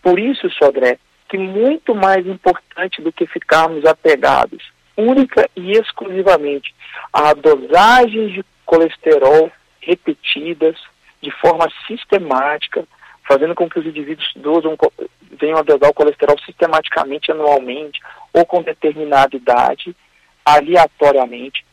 Por 0.00 0.18
isso, 0.18 0.48
Sodré, 0.50 0.98
que 1.28 1.36
muito 1.36 1.94
mais 1.94 2.26
importante 2.26 3.02
do 3.02 3.12
que 3.12 3.26
ficarmos 3.26 3.84
apegados 3.84 4.72
única 4.96 5.48
e 5.56 5.72
exclusivamente 5.72 6.74
a 7.12 7.32
dosagens 7.34 8.32
de 8.32 8.44
colesterol 8.64 9.50
repetidas 9.80 10.76
de 11.20 11.30
forma 11.30 11.68
sistemática, 11.86 12.84
fazendo 13.26 13.54
com 13.54 13.68
que 13.68 13.78
os 13.78 13.86
indivíduos 13.86 14.30
dosam, 14.36 14.76
venham 15.40 15.58
a 15.58 15.62
dosar 15.62 15.90
o 15.90 15.94
colesterol 15.94 16.36
sistematicamente, 16.44 17.30
anualmente, 17.30 18.00
ou 18.32 18.44
com 18.44 18.62
determinada 18.62 19.36
idade, 19.36 19.94
aleatoriamente, 20.44 21.64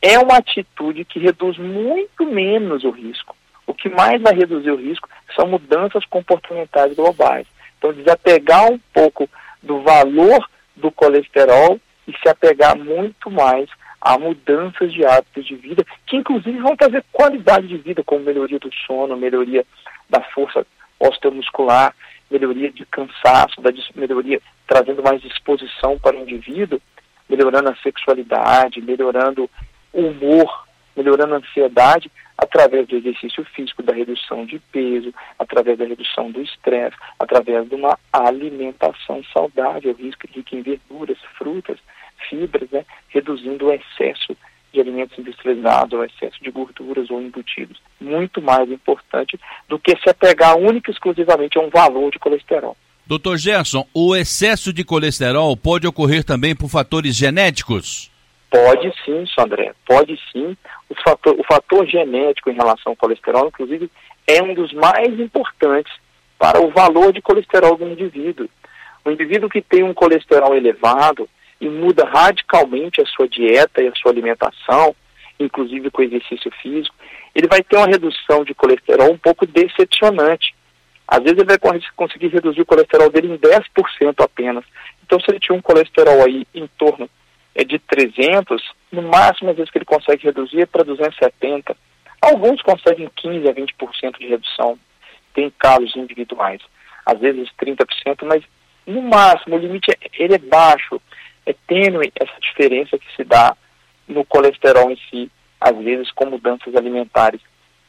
é 0.00 0.18
uma 0.18 0.38
atitude 0.38 1.04
que 1.04 1.18
reduz 1.18 1.58
muito 1.58 2.24
menos 2.24 2.84
o 2.84 2.90
risco. 2.90 3.36
O 3.66 3.74
que 3.74 3.88
mais 3.88 4.20
vai 4.22 4.34
reduzir 4.34 4.70
o 4.70 4.76
risco 4.76 5.08
são 5.34 5.48
mudanças 5.48 6.04
comportamentais 6.06 6.94
globais. 6.94 7.46
Então, 7.78 7.92
desapegar 7.92 8.70
um 8.70 8.78
pouco 8.92 9.28
do 9.62 9.80
valor 9.82 10.48
do 10.76 10.90
colesterol 10.90 11.80
e 12.06 12.12
se 12.12 12.28
apegar 12.28 12.76
muito 12.76 13.30
mais 13.30 13.68
a 14.00 14.16
mudanças 14.18 14.92
de 14.92 15.04
hábitos 15.04 15.44
de 15.44 15.56
vida, 15.56 15.84
que 16.06 16.16
inclusive 16.16 16.58
vão 16.58 16.76
trazer 16.76 17.04
qualidade 17.10 17.66
de 17.66 17.76
vida, 17.76 18.04
como 18.04 18.24
melhoria 18.24 18.58
do 18.58 18.72
sono, 18.86 19.16
melhoria 19.16 19.66
da 20.08 20.20
força 20.20 20.64
osteomuscular, 21.00 21.94
melhoria 22.30 22.70
de 22.70 22.84
cansaço, 22.86 23.60
da 23.60 23.72
melhoria 23.94 24.40
trazendo 24.66 25.02
mais 25.02 25.20
disposição 25.20 25.98
para 25.98 26.16
o 26.16 26.20
indivíduo, 26.20 26.80
melhorando 27.28 27.70
a 27.70 27.76
sexualidade, 27.76 28.80
melhorando 28.80 29.50
o 29.96 30.08
humor, 30.08 30.66
melhorando 30.94 31.34
a 31.34 31.38
ansiedade, 31.38 32.10
através 32.36 32.86
do 32.86 32.96
exercício 32.96 33.44
físico, 33.44 33.82
da 33.82 33.94
redução 33.94 34.44
de 34.44 34.58
peso, 34.70 35.12
através 35.38 35.78
da 35.78 35.86
redução 35.86 36.30
do 36.30 36.42
estresse, 36.42 36.96
através 37.18 37.66
de 37.68 37.74
uma 37.74 37.98
alimentação 38.12 39.24
saudável, 39.32 39.96
rica 39.98 40.28
em 40.54 40.62
verduras, 40.62 41.16
frutas, 41.38 41.78
fibras, 42.28 42.70
né, 42.70 42.84
reduzindo 43.08 43.66
o 43.66 43.72
excesso 43.72 44.36
de 44.72 44.80
alimentos 44.80 45.18
industrializados, 45.18 45.94
ou 45.94 46.04
excesso 46.04 46.42
de 46.42 46.50
gorduras 46.50 47.10
ou 47.10 47.22
embutidos. 47.22 47.80
Muito 47.98 48.42
mais 48.42 48.70
importante 48.70 49.40
do 49.66 49.78
que 49.78 49.96
se 49.96 50.10
apegar 50.10 50.58
única 50.58 50.90
e 50.90 50.94
exclusivamente 50.94 51.56
a 51.56 51.62
um 51.62 51.70
valor 51.70 52.10
de 52.10 52.18
colesterol. 52.18 52.76
Doutor 53.06 53.38
Gerson, 53.38 53.86
o 53.94 54.14
excesso 54.14 54.72
de 54.72 54.84
colesterol 54.84 55.56
pode 55.56 55.86
ocorrer 55.86 56.24
também 56.24 56.54
por 56.54 56.68
fatores 56.68 57.14
genéticos? 57.14 58.10
Pode 58.50 58.92
sim, 59.04 59.24
André, 59.38 59.74
pode 59.84 60.18
sim. 60.32 60.56
O 60.88 60.94
fator, 61.02 61.34
o 61.38 61.44
fator 61.44 61.86
genético 61.86 62.50
em 62.50 62.54
relação 62.54 62.92
ao 62.92 62.96
colesterol, 62.96 63.48
inclusive, 63.48 63.90
é 64.26 64.42
um 64.42 64.54
dos 64.54 64.72
mais 64.72 65.18
importantes 65.18 65.92
para 66.38 66.60
o 66.60 66.70
valor 66.70 67.12
de 67.12 67.22
colesterol 67.22 67.76
do 67.76 67.88
indivíduo. 67.88 68.48
O 69.04 69.10
indivíduo 69.10 69.48
que 69.48 69.62
tem 69.62 69.82
um 69.82 69.94
colesterol 69.94 70.54
elevado 70.54 71.28
e 71.60 71.68
muda 71.68 72.04
radicalmente 72.04 73.00
a 73.00 73.06
sua 73.06 73.28
dieta 73.28 73.82
e 73.82 73.88
a 73.88 73.94
sua 73.94 74.10
alimentação, 74.10 74.94
inclusive 75.38 75.90
com 75.90 76.02
exercício 76.02 76.50
físico, 76.62 76.94
ele 77.34 77.46
vai 77.46 77.62
ter 77.62 77.76
uma 77.76 77.86
redução 77.86 78.44
de 78.44 78.54
colesterol 78.54 79.12
um 79.12 79.18
pouco 79.18 79.46
decepcionante. 79.46 80.54
Às 81.06 81.22
vezes 81.22 81.38
ele 81.38 81.46
vai 81.46 81.58
conseguir 81.94 82.28
reduzir 82.28 82.60
o 82.60 82.66
colesterol 82.66 83.10
dele 83.10 83.32
em 83.32 83.38
10% 83.38 83.62
apenas. 84.18 84.64
Então, 85.04 85.20
se 85.20 85.30
ele 85.30 85.38
tinha 85.38 85.56
um 85.56 85.62
colesterol 85.62 86.24
aí 86.24 86.46
em 86.54 86.66
torno 86.78 87.08
é 87.56 87.64
de 87.64 87.78
300, 87.78 88.62
no 88.92 89.02
máximo, 89.02 89.50
às 89.50 89.56
vezes, 89.56 89.70
que 89.70 89.78
ele 89.78 89.84
consegue 89.84 90.24
reduzir 90.24 90.60
é 90.60 90.66
para 90.66 90.84
270. 90.84 91.76
Alguns 92.20 92.62
conseguem 92.62 93.08
15% 93.08 93.48
a 93.48 93.54
20% 93.54 94.18
de 94.18 94.26
redução. 94.28 94.78
Tem 95.34 95.50
casos 95.58 95.96
individuais. 95.96 96.60
Às 97.04 97.18
vezes 97.18 97.48
30%, 97.58 98.24
mas 98.24 98.42
no 98.86 99.02
máximo, 99.02 99.56
o 99.56 99.58
limite 99.58 99.90
é, 99.90 99.96
ele 100.18 100.34
é 100.34 100.38
baixo. 100.38 101.00
É 101.44 101.54
tênue 101.66 102.12
essa 102.14 102.38
diferença 102.40 102.98
que 102.98 103.16
se 103.16 103.24
dá 103.24 103.56
no 104.06 104.24
colesterol 104.24 104.90
em 104.90 104.98
si 105.10 105.30
às 105.60 105.76
vezes 105.78 106.10
com 106.12 106.26
mudanças 106.26 106.74
alimentares. 106.74 107.40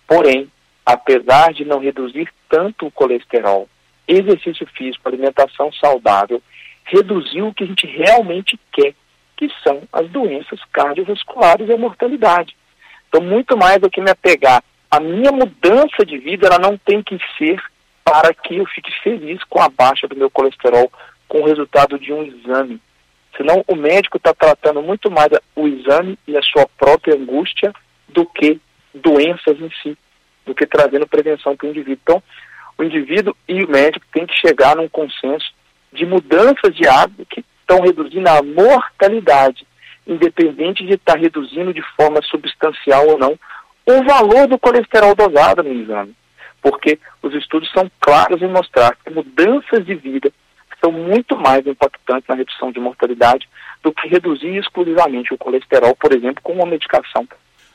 Porém, 0.08 0.50
apesar 0.86 1.54
de 1.54 1.66
não 1.66 1.80
reduzir 1.80 2.30
tanto 2.50 2.88
o 2.88 2.92
colesterol, 2.92 3.68
exercício 4.08 4.66
físico, 4.68 5.08
alimentação 5.08 5.72
saudável, 5.74 6.42
reduziu 6.86 7.48
o 7.48 7.54
que 7.54 7.66
a 7.66 7.68
gente 7.68 7.86
realmente 7.86 8.58
quer, 8.72 8.96
que 9.38 9.50
são 9.64 9.84
as 9.94 10.10
doenças 10.10 10.60
cardiovasculares 10.74 11.70
e 11.70 11.74
a 11.74 11.78
mortalidade. 11.78 12.56
Então, 13.08 13.22
muito 13.22 13.56
mais 13.56 13.80
do 13.80 13.90
que 13.90 14.02
me 14.02 14.10
apegar 14.10 14.62
a 14.90 15.00
minha 15.00 15.32
mudança 15.32 16.06
de 16.06 16.18
vida, 16.18 16.48
ela 16.48 16.60
não 16.60 16.78
tem 16.78 17.02
que 17.02 17.18
ser 17.38 17.62
para 18.04 18.34
que 18.34 18.58
eu 18.58 18.66
fique 18.66 18.92
feliz 19.02 19.42
com 19.46 19.62
a 19.62 19.70
baixa 19.70 20.08
do 20.08 20.16
meu 20.16 20.30
colesterol, 20.30 20.92
com 21.28 21.42
o 21.42 21.46
resultado 21.46 22.00
de 22.00 22.12
um 22.12 22.24
exame. 22.24 22.82
Senão, 23.36 23.64
o 23.68 23.76
médico 23.76 24.18
está 24.18 24.34
tratando 24.34 24.82
muito 24.82 25.12
mais 25.12 25.30
o 25.56 25.68
exame 25.68 26.18
e 26.28 26.36
a 26.36 26.42
sua 26.42 26.68
própria 26.78 27.16
angústia 27.16 27.72
do 28.10 28.26
que 28.26 28.60
doenças 28.94 29.60
em 29.62 29.70
si 29.82 29.98
do 30.48 30.56
que 30.56 30.66
trazendo 30.66 31.06
prevenção 31.06 31.56
para 31.56 31.68
o 31.68 31.70
indivíduo. 31.70 32.00
Então, 32.02 32.24
o 32.78 32.84
indivíduo 32.84 33.36
e 33.48 33.64
o 33.64 33.70
médico 33.70 34.06
têm 34.12 34.26
que 34.26 34.34
chegar 34.36 34.76
num 34.76 34.88
consenso 34.88 35.52
de 35.92 36.06
mudanças 36.06 36.74
de 36.74 36.88
hábito 36.88 37.26
que 37.26 37.46
estão 37.68 37.82
reduzindo 37.82 38.30
a 38.30 38.42
mortalidade, 38.42 39.68
independente 40.06 40.86
de 40.86 40.94
estar 40.94 41.18
reduzindo 41.18 41.74
de 41.74 41.82
forma 41.96 42.22
substancial 42.24 43.08
ou 43.08 43.20
não 43.20 43.38
o 43.86 44.04
valor 44.04 44.48
do 44.48 44.58
colesterol 44.58 45.14
dosado 45.16 45.64
no 45.64 45.74
exame. 45.74 46.16
Porque 46.62 47.00
os 47.22 47.34
estudos 47.34 47.70
são 47.72 47.90
claros 48.00 48.42
em 48.42 48.48
mostrar 48.48 48.96
que 48.96 49.14
mudanças 49.14 49.86
de 49.86 49.96
vida 49.96 50.32
são 50.82 50.92
muito 50.92 51.36
mais 51.38 51.66
impactantes 51.66 52.28
na 52.28 52.36
redução 52.36 52.72
de 52.72 52.80
mortalidade 52.80 53.48
do 53.84 53.92
que 53.92 54.08
reduzir 54.08 54.56
exclusivamente 54.56 55.34
o 55.34 55.38
colesterol, 55.38 55.96
por 55.96 56.14
exemplo, 56.14 56.42
com 56.42 56.54
uma 56.54 56.66
medicação. 56.66 57.28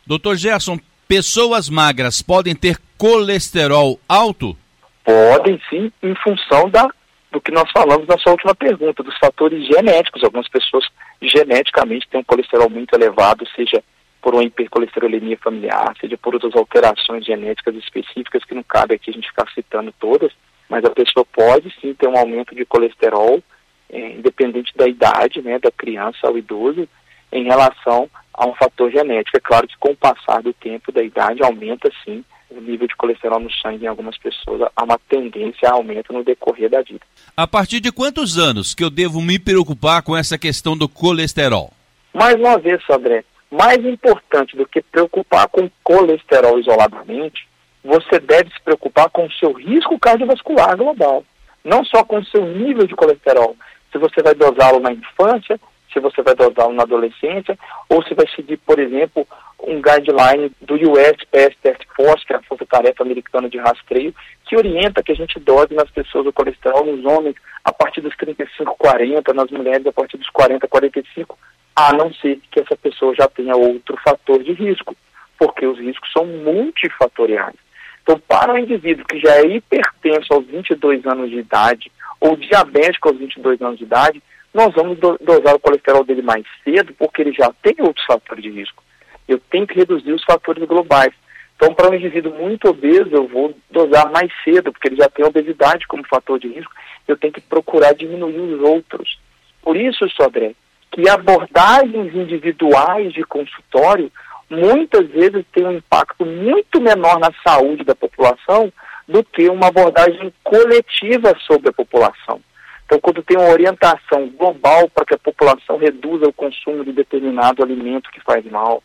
Doutor 0.06 0.36
Gerson, 0.36 0.78
Pessoas 1.12 1.68
magras 1.68 2.22
podem 2.22 2.56
ter 2.56 2.78
colesterol 2.96 4.00
alto? 4.08 4.56
Podem 5.04 5.60
sim, 5.68 5.92
em 6.02 6.14
função 6.14 6.70
da, 6.70 6.88
do 7.32 7.40
que 7.40 7.50
nós 7.50 7.68
falamos 7.72 8.06
na 8.06 8.18
sua 8.18 8.32
última 8.32 8.54
pergunta, 8.54 9.02
dos 9.02 9.16
fatores 9.16 9.66
genéticos. 9.66 10.22
Algumas 10.22 10.48
pessoas 10.48 10.84
geneticamente 11.20 12.06
têm 12.08 12.20
um 12.20 12.24
colesterol 12.24 12.68
muito 12.68 12.94
elevado, 12.94 13.48
seja 13.56 13.82
por 14.20 14.34
uma 14.34 14.44
hipercolesterolemia 14.44 15.38
familiar, 15.38 15.96
seja 15.98 16.16
por 16.18 16.34
outras 16.34 16.54
alterações 16.54 17.24
genéticas 17.24 17.74
específicas, 17.74 18.44
que 18.44 18.54
não 18.54 18.62
cabe 18.62 18.94
aqui 18.94 19.10
a 19.10 19.14
gente 19.14 19.28
ficar 19.28 19.48
citando 19.52 19.92
todas, 19.98 20.30
mas 20.68 20.84
a 20.84 20.90
pessoa 20.90 21.24
pode 21.24 21.74
sim 21.80 21.94
ter 21.94 22.06
um 22.06 22.16
aumento 22.16 22.54
de 22.54 22.66
colesterol, 22.66 23.42
é, 23.90 24.10
independente 24.10 24.72
da 24.76 24.86
idade, 24.86 25.40
né, 25.40 25.58
da 25.58 25.70
criança 25.70 26.28
ao 26.28 26.36
idoso, 26.36 26.86
em 27.32 27.44
relação 27.44 28.08
a 28.34 28.46
um 28.46 28.54
fator 28.54 28.90
genético. 28.90 29.38
É 29.38 29.40
claro 29.40 29.66
que 29.66 29.76
com 29.78 29.92
o 29.92 29.96
passar 29.96 30.42
do 30.42 30.52
tempo, 30.52 30.92
da 30.92 31.02
idade, 31.02 31.42
aumenta 31.42 31.90
sim 32.04 32.22
o 32.58 32.60
nível 32.60 32.86
de 32.86 32.96
colesterol 32.96 33.40
no 33.40 33.52
sangue 33.52 33.84
em 33.84 33.88
algumas 33.88 34.16
pessoas, 34.18 34.70
há 34.74 34.84
uma 34.84 34.98
tendência 35.08 35.68
a 35.68 35.72
aumento 35.72 36.12
no 36.12 36.24
decorrer 36.24 36.70
da 36.70 36.82
vida. 36.82 37.00
A 37.36 37.46
partir 37.46 37.80
de 37.80 37.92
quantos 37.92 38.38
anos 38.38 38.74
que 38.74 38.84
eu 38.84 38.90
devo 38.90 39.20
me 39.20 39.38
preocupar 39.38 40.02
com 40.02 40.16
essa 40.16 40.38
questão 40.38 40.76
do 40.76 40.88
colesterol? 40.88 41.72
Mais 42.12 42.34
uma 42.34 42.58
vez, 42.58 42.80
André, 42.90 43.24
mais 43.50 43.78
importante 43.84 44.56
do 44.56 44.66
que 44.66 44.82
preocupar 44.82 45.48
com 45.48 45.70
colesterol 45.82 46.58
isoladamente, 46.58 47.46
você 47.84 48.18
deve 48.20 48.50
se 48.50 48.60
preocupar 48.62 49.10
com 49.10 49.26
o 49.26 49.32
seu 49.32 49.52
risco 49.52 49.98
cardiovascular 49.98 50.76
global, 50.76 51.24
não 51.64 51.84
só 51.84 52.04
com 52.04 52.18
o 52.18 52.24
seu 52.24 52.44
nível 52.46 52.86
de 52.86 52.94
colesterol. 52.94 53.56
Se 53.90 53.98
você 53.98 54.22
vai 54.22 54.34
dosá-lo 54.34 54.80
na 54.80 54.92
infância, 54.92 55.60
se 55.92 56.00
você 56.00 56.22
vai 56.22 56.34
dosá-lo 56.34 56.72
na 56.72 56.84
adolescência, 56.84 57.58
ou 57.88 58.02
se 58.04 58.14
vai 58.14 58.26
seguir, 58.34 58.56
por 58.58 58.78
exemplo, 58.78 59.26
um 59.62 59.80
guideline 59.80 60.50
do 60.60 60.74
USPS 60.74 61.56
Task 61.62 61.82
Force, 61.96 62.26
que 62.26 62.32
é 62.32 62.36
a 62.36 62.42
Força 62.42 62.66
Tarefa 62.66 63.02
Americana 63.02 63.48
de 63.48 63.58
Rastreio, 63.58 64.14
que 64.44 64.56
orienta 64.56 65.02
que 65.02 65.12
a 65.12 65.14
gente 65.14 65.38
dose 65.40 65.74
nas 65.74 65.90
pessoas 65.90 66.26
o 66.26 66.32
colesterol, 66.32 66.84
nos 66.84 67.04
homens, 67.04 67.36
a 67.64 67.72
partir 67.72 68.00
dos 68.00 68.16
35, 68.16 68.76
40, 68.76 69.32
nas 69.32 69.50
mulheres 69.50 69.86
a 69.86 69.92
partir 69.92 70.16
dos 70.16 70.28
40, 70.30 70.66
45, 70.66 71.38
a 71.74 71.92
não 71.92 72.12
ser 72.14 72.40
que 72.50 72.60
essa 72.60 72.76
pessoa 72.76 73.14
já 73.14 73.28
tenha 73.28 73.56
outro 73.56 73.96
fator 74.04 74.42
de 74.42 74.52
risco, 74.52 74.96
porque 75.38 75.66
os 75.66 75.78
riscos 75.78 76.10
são 76.12 76.26
multifatoriais. 76.26 77.56
Então, 78.02 78.18
para 78.18 78.52
o 78.52 78.58
indivíduo 78.58 79.06
que 79.06 79.20
já 79.20 79.36
é 79.36 79.46
hipertenso 79.46 80.34
aos 80.34 80.44
22 80.46 81.06
anos 81.06 81.30
de 81.30 81.38
idade, 81.38 81.90
ou 82.20 82.36
diabético 82.36 83.08
aos 83.08 83.18
22 83.18 83.62
anos 83.62 83.78
de 83.78 83.84
idade, 83.84 84.22
nós 84.52 84.74
vamos 84.74 84.98
dosar 84.98 85.54
o 85.54 85.60
colesterol 85.60 86.04
dele 86.04 86.22
mais 86.22 86.44
cedo, 86.62 86.92
porque 86.98 87.22
ele 87.22 87.32
já 87.32 87.50
tem 87.62 87.74
outros 87.78 88.04
fatores 88.04 88.42
de 88.42 88.50
risco. 88.50 88.82
Eu 89.28 89.38
tenho 89.50 89.66
que 89.66 89.74
reduzir 89.74 90.12
os 90.12 90.24
fatores 90.24 90.64
globais. 90.64 91.12
Então, 91.56 91.74
para 91.74 91.90
um 91.90 91.94
indivíduo 91.94 92.34
muito 92.34 92.68
obeso, 92.68 93.10
eu 93.12 93.28
vou 93.28 93.54
dosar 93.70 94.10
mais 94.10 94.32
cedo, 94.42 94.72
porque 94.72 94.88
ele 94.88 94.96
já 94.96 95.08
tem 95.08 95.24
obesidade 95.24 95.86
como 95.86 96.06
fator 96.06 96.38
de 96.38 96.48
risco, 96.48 96.72
eu 97.06 97.16
tenho 97.16 97.32
que 97.32 97.40
procurar 97.40 97.94
diminuir 97.94 98.40
os 98.40 98.60
outros. 98.60 99.18
Por 99.62 99.76
isso, 99.76 100.08
Sodré, 100.10 100.54
que 100.90 101.08
abordagens 101.08 102.14
individuais 102.14 103.12
de 103.12 103.22
consultório 103.24 104.10
muitas 104.50 105.08
vezes 105.08 105.44
têm 105.52 105.66
um 105.66 105.72
impacto 105.72 106.26
muito 106.26 106.80
menor 106.80 107.18
na 107.18 107.30
saúde 107.46 107.84
da 107.84 107.94
população 107.94 108.72
do 109.08 109.24
que 109.24 109.48
uma 109.48 109.68
abordagem 109.68 110.32
coletiva 110.42 111.34
sobre 111.46 111.70
a 111.70 111.72
população. 111.72 112.40
Então, 112.84 113.00
quando 113.00 113.22
tem 113.22 113.38
uma 113.38 113.48
orientação 113.48 114.28
global 114.28 114.88
para 114.90 115.06
que 115.06 115.14
a 115.14 115.18
população 115.18 115.78
reduza 115.78 116.26
o 116.26 116.32
consumo 116.32 116.84
de 116.84 116.92
determinado 116.92 117.62
alimento 117.62 118.10
que 118.10 118.20
faz 118.20 118.44
mal, 118.44 118.82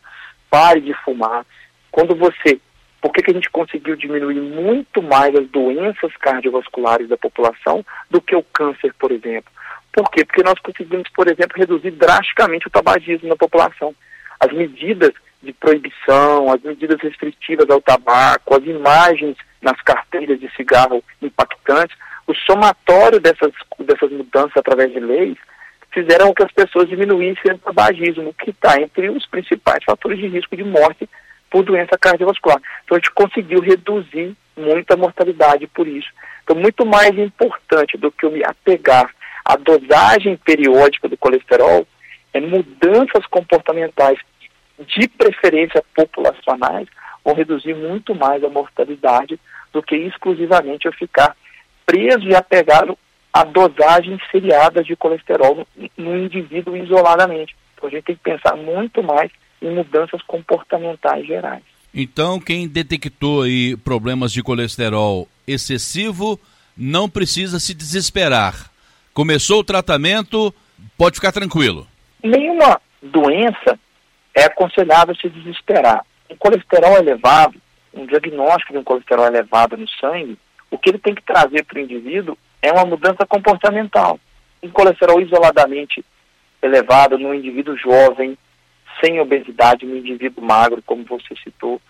pare 0.50 0.80
de 0.80 0.94
fumar, 1.04 1.44
quando 1.90 2.14
você. 2.14 2.60
Por 3.00 3.12
que, 3.12 3.22
que 3.22 3.30
a 3.30 3.34
gente 3.34 3.50
conseguiu 3.50 3.94
diminuir 3.94 4.40
muito 4.40 5.00
mais 5.00 5.34
as 5.34 5.46
doenças 5.48 6.12
cardiovasculares 6.16 7.08
da 7.08 7.16
população 7.16 7.84
do 8.10 8.20
que 8.20 8.34
o 8.34 8.42
câncer, 8.42 8.92
por 8.98 9.12
exemplo? 9.12 9.50
Por 9.92 10.10
quê? 10.10 10.24
Porque 10.24 10.42
nós 10.42 10.58
conseguimos, 10.58 11.08
por 11.14 11.28
exemplo, 11.28 11.56
reduzir 11.56 11.92
drasticamente 11.92 12.66
o 12.66 12.70
tabagismo 12.70 13.28
na 13.28 13.36
população. 13.36 13.94
As 14.40 14.52
medidas 14.52 15.12
de 15.42 15.52
proibição, 15.52 16.52
as 16.52 16.60
medidas 16.62 17.00
restritivas 17.00 17.70
ao 17.70 17.80
tabaco, 17.80 18.56
as 18.56 18.64
imagens 18.64 19.36
nas 19.62 19.80
carteiras 19.82 20.38
de 20.40 20.50
cigarro 20.56 21.02
impactantes, 21.22 21.96
o 22.26 22.34
somatório 22.34 23.20
dessas, 23.20 23.52
dessas 23.80 24.10
mudanças 24.10 24.56
através 24.56 24.92
de 24.92 25.00
leis 25.00 25.36
fizeram 25.92 26.32
que 26.34 26.42
as 26.42 26.52
pessoas 26.52 26.88
diminuíssem 26.88 27.52
o 27.52 27.58
tabagismo, 27.58 28.34
que 28.34 28.50
está 28.50 28.80
entre 28.80 29.08
os 29.10 29.26
principais 29.26 29.82
fatores 29.84 30.18
de 30.18 30.28
risco 30.28 30.56
de 30.56 30.64
morte 30.64 31.08
por 31.50 31.64
doença 31.64 31.96
cardiovascular. 31.98 32.60
Então 32.84 32.96
a 32.96 33.00
gente 33.00 33.10
conseguiu 33.12 33.60
reduzir 33.60 34.36
muito 34.56 34.92
a 34.92 34.96
mortalidade 34.96 35.66
por 35.68 35.86
isso. 35.86 36.08
Então, 36.42 36.56
muito 36.56 36.84
mais 36.84 37.16
importante 37.18 37.96
do 37.96 38.10
que 38.10 38.24
eu 38.24 38.30
me 38.30 38.42
apegar 38.44 39.10
à 39.44 39.56
dosagem 39.56 40.36
periódica 40.36 41.08
do 41.08 41.16
colesterol 41.16 41.86
é 42.32 42.40
mudanças 42.40 43.26
comportamentais, 43.26 44.18
de 44.78 45.08
preferência 45.08 45.82
populacionais, 45.94 46.86
vão 47.24 47.34
reduzir 47.34 47.74
muito 47.74 48.14
mais 48.14 48.44
a 48.44 48.48
mortalidade 48.48 49.38
do 49.72 49.82
que 49.82 49.96
exclusivamente 49.96 50.86
eu 50.86 50.92
ficar 50.92 51.36
preso 51.84 52.28
e 52.28 52.34
apegado 52.34 52.96
a 53.38 53.44
dosagens 53.44 54.20
seriadas 54.32 54.84
de 54.84 54.96
colesterol 54.96 55.54
no, 55.54 55.90
no 55.96 56.18
indivíduo 56.18 56.76
isoladamente. 56.76 57.54
Então 57.74 57.88
a 57.88 57.92
gente 57.92 58.04
tem 58.04 58.16
que 58.16 58.22
pensar 58.22 58.56
muito 58.56 59.00
mais 59.00 59.30
em 59.62 59.72
mudanças 59.72 60.20
comportamentais 60.22 61.24
gerais. 61.24 61.62
Então, 61.94 62.40
quem 62.40 62.66
detectou 62.66 63.42
aí 63.42 63.76
problemas 63.76 64.32
de 64.32 64.42
colesterol 64.42 65.28
excessivo 65.46 66.38
não 66.76 67.08
precisa 67.08 67.60
se 67.60 67.74
desesperar. 67.74 68.70
Começou 69.14 69.60
o 69.60 69.64
tratamento, 69.64 70.52
pode 70.96 71.14
ficar 71.14 71.30
tranquilo. 71.30 71.86
Nenhuma 72.22 72.80
doença 73.00 73.78
é 74.34 74.44
aconselhável 74.46 75.14
se 75.14 75.28
desesperar. 75.28 76.04
Um 76.28 76.36
colesterol 76.36 76.96
elevado, 76.96 77.54
um 77.94 78.04
diagnóstico 78.04 78.72
de 78.72 78.78
um 78.80 78.84
colesterol 78.84 79.26
elevado 79.26 79.76
no 79.76 79.88
sangue, 79.88 80.36
o 80.72 80.76
que 80.76 80.90
ele 80.90 80.98
tem 80.98 81.14
que 81.14 81.22
trazer 81.22 81.64
para 81.64 81.78
o 81.78 81.82
indivíduo 81.82 82.36
é 82.62 82.72
uma 82.72 82.84
mudança 82.84 83.26
comportamental. 83.26 84.18
Um 84.62 84.70
colesterol 84.70 85.20
isoladamente 85.20 86.04
elevado 86.62 87.18
no 87.18 87.34
indivíduo 87.34 87.76
jovem, 87.76 88.36
sem 89.00 89.20
obesidade, 89.20 89.86
no 89.86 89.96
indivíduo 89.96 90.44
magro, 90.44 90.82
como 90.84 91.04
você 91.04 91.34
citou, 91.42 91.80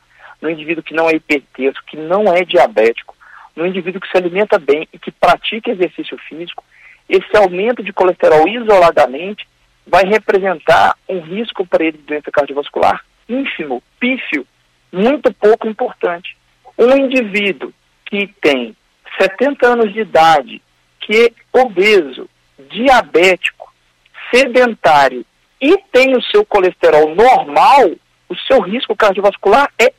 no 0.40 0.50
indivíduo 0.50 0.82
que 0.82 0.94
não 0.94 1.08
é 1.08 1.14
hipertenso, 1.14 1.82
que 1.86 1.96
não 1.96 2.32
é 2.32 2.44
diabético, 2.44 3.16
no 3.56 3.66
indivíduo 3.66 4.00
que 4.00 4.10
se 4.10 4.16
alimenta 4.16 4.58
bem 4.58 4.86
e 4.92 4.98
que 4.98 5.10
pratica 5.10 5.70
exercício 5.70 6.16
físico, 6.28 6.62
esse 7.08 7.36
aumento 7.36 7.82
de 7.82 7.92
colesterol 7.92 8.46
isoladamente 8.46 9.48
vai 9.86 10.04
representar 10.04 10.94
um 11.08 11.20
risco 11.20 11.66
para 11.66 11.84
ele 11.84 11.96
de 11.96 12.04
doença 12.04 12.30
cardiovascular 12.30 13.02
ínfimo, 13.28 13.82
pífio, 14.00 14.46
muito 14.90 15.32
pouco 15.34 15.68
importante. 15.68 16.36
Um 16.78 16.96
indivíduo 16.96 17.72
que 18.06 18.26
tem 18.40 18.74
70 19.20 19.66
anos 19.66 19.92
de 19.92 20.00
idade, 20.00 20.62
que 21.00 21.26
é 21.26 21.58
obeso, 21.60 22.28
diabético, 22.70 23.72
sedentário 24.30 25.24
e 25.60 25.76
tem 25.92 26.16
o 26.16 26.22
seu 26.22 26.44
colesterol 26.44 27.14
normal, 27.14 27.90
o 28.28 28.36
seu 28.36 28.60
risco 28.60 28.94
cardiovascular 28.94 29.72
é 29.78 29.92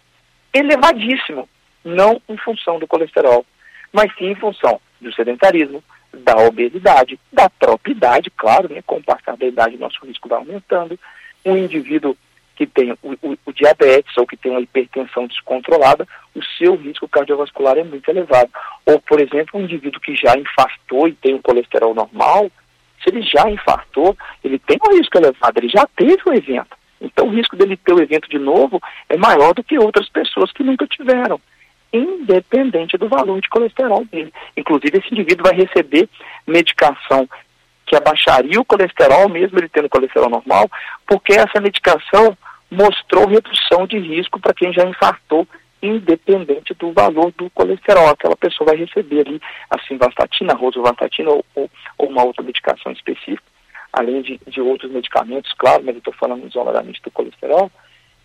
elevadíssimo, 0.53 1.49
não 1.84 2.21
em 2.29 2.38
função 2.38 2.79
do 2.79 2.88
colesterol, 2.88 3.45
mas 3.91 4.12
sim 4.17 4.27
em 4.27 4.36
função 4.36 4.79
do 5.01 5.13
sedentarismo, 5.13 5.84
da 6.13 6.38
obesidade, 6.38 7.19
da 7.32 7.49
própria 7.49 7.91
idade, 7.91 8.32
claro, 8.32 8.71
né, 8.73 8.82
com 8.86 8.97
o 8.97 9.03
passar 9.03 9.38
da 9.38 9.45
idade 9.45 9.77
nosso 9.77 10.03
risco 10.05 10.27
vai 10.27 10.39
aumentando. 10.39 10.99
Um 11.45 11.55
indivíduo 11.55 12.17
que 12.60 12.67
tem 12.67 12.91
o, 12.91 12.98
o, 13.24 13.38
o, 13.45 13.54
diabetes 13.54 14.17
ou 14.17 14.28
que 14.28 14.36
tem 14.36 14.52
uma 14.52 14.60
hipertensão 14.60 15.26
descontrolada, 15.28 16.06
o 16.36 16.43
seu 16.58 16.76
risco 16.76 17.08
cardiovascular 17.08 17.78
é 17.78 17.86
muito 17.86 18.10
elevado. 18.10 18.50
Ou, 18.86 19.00
por 19.00 19.22
exemplo, 19.22 19.58
um 19.58 19.63
indivíduo 19.63 20.02
que 20.02 20.13
já 20.13 20.38
infartou 20.38 21.08
e 21.08 21.13
tem 21.13 21.34
um 21.34 21.41
colesterol 21.41 21.95
normal, 21.95 22.52
se 23.02 23.10
ele 23.10 23.22
já 23.22 23.50
infartou, 23.50 24.13
ele 24.43 24.60
tem 24.60 24.78
um 24.86 24.98
risco 24.98 25.17
elevado, 25.17 25.58
ele 25.58 25.69
já 25.69 25.88
teve 25.95 26.22
o 26.26 26.34
evento. 26.34 26.78
Então 27.00 27.28
o 27.28 27.32
risco 27.32 27.56
dele 27.56 27.78
ter 27.78 27.93
o 27.93 28.02
evento 28.02 28.30
de 28.30 28.38
novo 28.38 28.82
é 29.08 29.15
maior 29.15 29.54
do 29.54 29.63
que 29.63 29.80
outras 29.80 30.10
pessoas 30.10 30.52
que 30.52 30.62
nunca 30.62 30.86
tiveram, 30.86 31.39
independente 31.93 32.98
do 32.98 33.08
valor 33.08 33.39
de 33.39 33.48
colesterol 33.48 34.04
dele. 34.04 34.34
Inclusive, 34.58 34.98
esse 34.98 35.13
indivíduo 35.13 35.45
vai 35.45 35.56
receber 35.56 36.10
medicação 36.45 37.26
que 37.86 37.95
abaixaria 37.95 38.60
o 38.60 38.65
colesterol, 38.65 39.30
mesmo 39.30 39.58
ele 39.58 39.69
tendo 39.69 39.88
colesterol 39.88 40.30
normal, 40.30 40.69
porque 41.08 41.32
essa 41.32 41.62
medicação 41.62 42.38
mostrou 42.69 43.27
redução 43.27 43.88
de 43.88 43.97
risco 43.97 44.39
para 44.39 44.53
quem 44.53 44.71
já 44.71 44.84
infartou, 44.86 45.47
independente 45.82 46.73
do 46.73 46.91
valor 46.91 47.32
do 47.38 47.49
colesterol. 47.51 48.10
Aquela 48.10 48.36
pessoa 48.36 48.69
vai 48.69 48.77
receber 48.77 49.21
ali 49.25 49.41
a 49.69 49.79
simvastatina, 49.88 50.53
a 50.53 50.58
rosuvastatina 50.58 51.29
ou, 51.29 51.45
ou, 51.55 51.69
ou 51.97 52.10
uma 52.10 52.23
outra 52.23 52.43
medicação 52.43 52.91
específica, 52.91 53.43
além 53.91 54.21
de, 54.21 54.39
de 54.47 54.62
outros 54.62 54.91
medicamentos, 54.91 55.53
claro, 55.53 55.84
mas 55.84 55.95
eu 55.95 55.99
estou 55.99 56.13
falando 56.13 56.45
isoladamente 56.47 57.01
do 57.01 57.12
colesterol, 57.12 57.71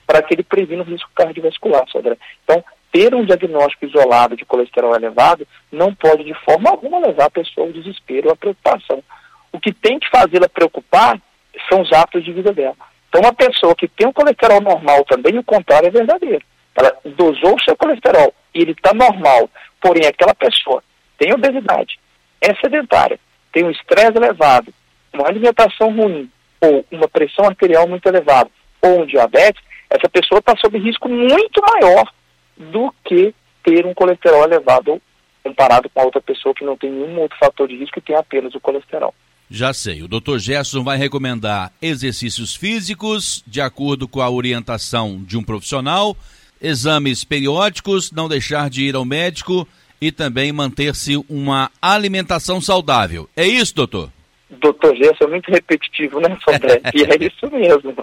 para 0.07 0.23
que 0.23 0.35
ele 0.35 0.43
previna 0.43 0.83
o 0.83 0.87
risco 0.87 1.09
cardiovascular, 1.15 1.89
Sodré. 1.89 2.17
Então, 2.45 2.63
ter 2.93 3.15
um 3.15 3.25
diagnóstico 3.25 3.87
isolado 3.87 4.37
de 4.37 4.45
colesterol 4.45 4.95
elevado 4.95 5.47
não 5.73 5.95
pode 5.95 6.23
de 6.23 6.35
forma 6.45 6.71
alguma 6.71 6.99
levar 6.99 7.27
a 7.27 7.31
pessoa 7.31 7.67
ao 7.67 7.73
desespero 7.73 8.29
ou 8.29 8.33
à 8.33 8.37
preocupação. 8.37 9.03
O 9.51 9.59
que 9.59 9.73
tem 9.73 9.99
que 9.99 10.09
fazê-la 10.11 10.49
preocupar 10.49 11.21
são 11.69 11.81
os 11.81 11.93
hábitos 11.93 12.25
de 12.25 12.33
vida 12.33 12.53
dela. 12.53 12.77
Então, 13.15 13.23
uma 13.23 13.33
pessoa 13.33 13.77
que 13.77 13.87
tem 13.87 14.09
um 14.09 14.13
colesterol 14.13 14.61
normal 14.61 15.05
também, 15.05 15.39
o 15.39 15.45
contrário 15.45 15.87
é 15.87 15.91
verdadeiro. 15.91 16.45
Ela 16.75 16.97
dosou 17.17 17.55
o 17.55 17.63
seu 17.63 17.77
colesterol 17.77 18.35
e 18.53 18.61
ele 18.61 18.73
está 18.73 18.93
normal, 18.93 19.49
porém 19.81 20.05
aquela 20.05 20.35
pessoa 20.35 20.83
tem 21.17 21.33
obesidade, 21.33 21.97
é 22.41 22.53
sedentária, 22.57 23.21
tem 23.53 23.63
um 23.63 23.71
estresse 23.71 24.17
elevado, 24.17 24.75
uma 25.13 25.29
alimentação 25.29 25.95
ruim, 25.95 26.29
ou 26.61 26.85
uma 26.91 27.07
pressão 27.07 27.45
arterial 27.45 27.87
muito 27.87 28.05
elevada, 28.09 28.51
ou 28.83 29.03
um 29.03 29.07
diabetes, 29.07 29.63
essa 29.89 30.09
pessoa 30.09 30.41
está 30.41 30.57
sob 30.57 30.77
risco 30.77 31.09
muito 31.09 31.63
maior 31.71 32.13
do 32.57 32.93
que 33.05 33.33
ter 33.63 33.87
um 33.87 33.95
colesterol 33.95 34.43
elevado 34.43 35.01
comparado 35.45 35.89
com 35.89 36.01
a 36.01 36.05
outra 36.05 36.21
pessoa 36.21 36.53
que 36.53 36.65
não 36.65 36.77
tem 36.77 36.91
nenhum 36.91 37.21
outro 37.21 37.39
fator 37.39 37.69
de 37.69 37.77
risco 37.77 37.97
e 38.01 38.03
tem 38.03 38.17
apenas 38.17 38.57
o 38.57 38.61
colesterol. 38.61 39.15
Já 39.51 39.73
sei, 39.73 40.03
o 40.03 40.09
Dr. 40.09 40.39
Gerson 40.39 40.83
vai 40.83 40.97
recomendar 40.97 41.71
exercícios 41.81 42.55
físicos 42.55 43.45
de 43.47 43.61
acordo 43.61 44.09
com 44.09 44.21
a 44.21 44.31
orientação 44.31 45.23
de 45.23 45.37
um 45.37 45.43
profissional, 45.43 46.17
exames 46.61 47.25
periódicos, 47.25 48.11
não 48.11 48.29
deixar 48.29 48.71
de 48.71 48.85
ir 48.85 48.97
ao 48.97 49.05
médico 49.05 49.69
e 50.01 50.11
também 50.11 50.51
manter-se 50.53 51.17
uma 51.29 51.71
alimentação 51.81 52.61
saudável. 52.61 53.29
É 53.37 53.47
isso, 53.47 53.75
doutor? 53.75 54.11
Doutor 54.49 54.97
Gerson 54.97 55.25
é 55.25 55.29
muito 55.29 55.51
repetitivo, 55.51 56.21
né, 56.21 56.37
Sodré? 56.43 56.81
e 56.95 57.03
é 57.03 57.27
isso 57.27 57.51
mesmo. 57.51 57.95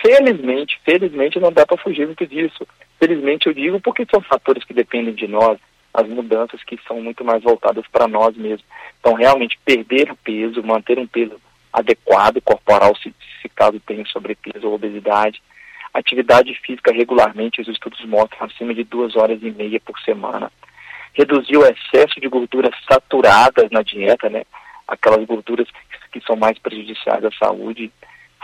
Felizmente, 0.00 0.80
felizmente 0.84 1.38
não 1.38 1.52
dá 1.52 1.64
para 1.64 1.76
fugir 1.76 2.06
muito 2.06 2.26
disso. 2.26 2.66
Felizmente 2.98 3.46
eu 3.46 3.54
digo 3.54 3.80
porque 3.80 4.06
são 4.10 4.20
fatores 4.20 4.64
que 4.64 4.74
dependem 4.74 5.14
de 5.14 5.28
nós 5.28 5.58
as 5.94 6.08
mudanças 6.08 6.62
que 6.64 6.78
são 6.86 7.00
muito 7.00 7.24
mais 7.24 7.42
voltadas 7.42 7.84
para 7.90 8.08
nós 8.08 8.36
mesmos. 8.36 8.64
Então, 8.98 9.14
realmente, 9.14 9.58
perder 9.64 10.10
o 10.10 10.16
peso, 10.16 10.62
manter 10.62 10.98
um 10.98 11.06
peso 11.06 11.38
adequado, 11.72 12.40
corporal, 12.42 12.96
se, 12.96 13.14
se 13.40 13.48
caso 13.48 13.80
tenha 13.80 14.04
sobrepeso 14.06 14.66
ou 14.66 14.74
obesidade. 14.74 15.42
Atividade 15.92 16.54
física 16.64 16.92
regularmente, 16.92 17.60
os 17.60 17.68
estudos 17.68 18.02
mostram 18.06 18.46
acima 18.46 18.72
de 18.72 18.84
duas 18.84 19.14
horas 19.16 19.38
e 19.42 19.50
meia 19.50 19.78
por 19.80 19.98
semana. 20.00 20.50
Reduzir 21.12 21.58
o 21.58 21.66
excesso 21.66 22.18
de 22.18 22.28
gorduras 22.28 22.74
saturadas 22.90 23.70
na 23.70 23.82
dieta, 23.82 24.30
né? 24.30 24.44
Aquelas 24.88 25.24
gorduras 25.26 25.68
que, 26.10 26.20
são 26.26 26.36
mais 26.36 26.58
prejudiciais 26.58 27.24
à 27.24 27.30
saúde. 27.32 27.92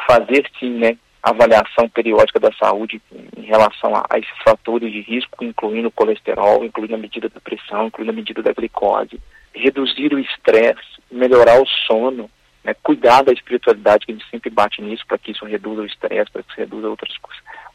Fazer, 0.07 0.51
sim, 0.59 0.71
né? 0.71 0.99
Avaliação 1.23 1.89
periódica 1.89 2.39
da 2.39 2.53
saúde 2.53 3.01
em 3.37 3.43
relação 3.43 3.95
a, 3.95 4.05
a, 4.09 4.19
esses 4.19 4.39
fatores 4.45 4.93
de 4.93 5.01
risco, 5.01 5.45
incluindo 5.45 5.89
o 5.89 5.93
colesterol, 5.93 6.65
incluindo 6.65 6.95
a 6.95 6.99
medida 6.99 7.29
da 7.29 7.41
pressão, 7.41 7.87
incluindo 7.87 8.13
a 8.13 8.15
medida 8.15 8.43
da 8.43 8.53
glicose, 8.53 9.21
reduzir 9.55 10.15
o 10.15 10.19
estresse, 10.19 11.03
melhorar 11.11 11.61
o 11.61 11.67
sono, 11.87 12.31
né, 12.63 12.75
cuidar 12.83 13.23
da 13.23 13.33
espiritualidade, 13.33 14.07
que 14.07 14.13
a 14.13 14.15
gente 14.15 14.31
sempre 14.31 14.51
bate 14.51 14.81
nisso, 14.81 15.05
para 15.07 15.19
que 15.19 15.33
isso 15.33 15.45
reduza 15.45 15.83
o 15.83 15.87
estresse, 15.87 16.31
para 16.31 16.43
que 16.43 16.51
isso 16.51 16.61
reduza 16.61 16.89
outras, 16.89 17.13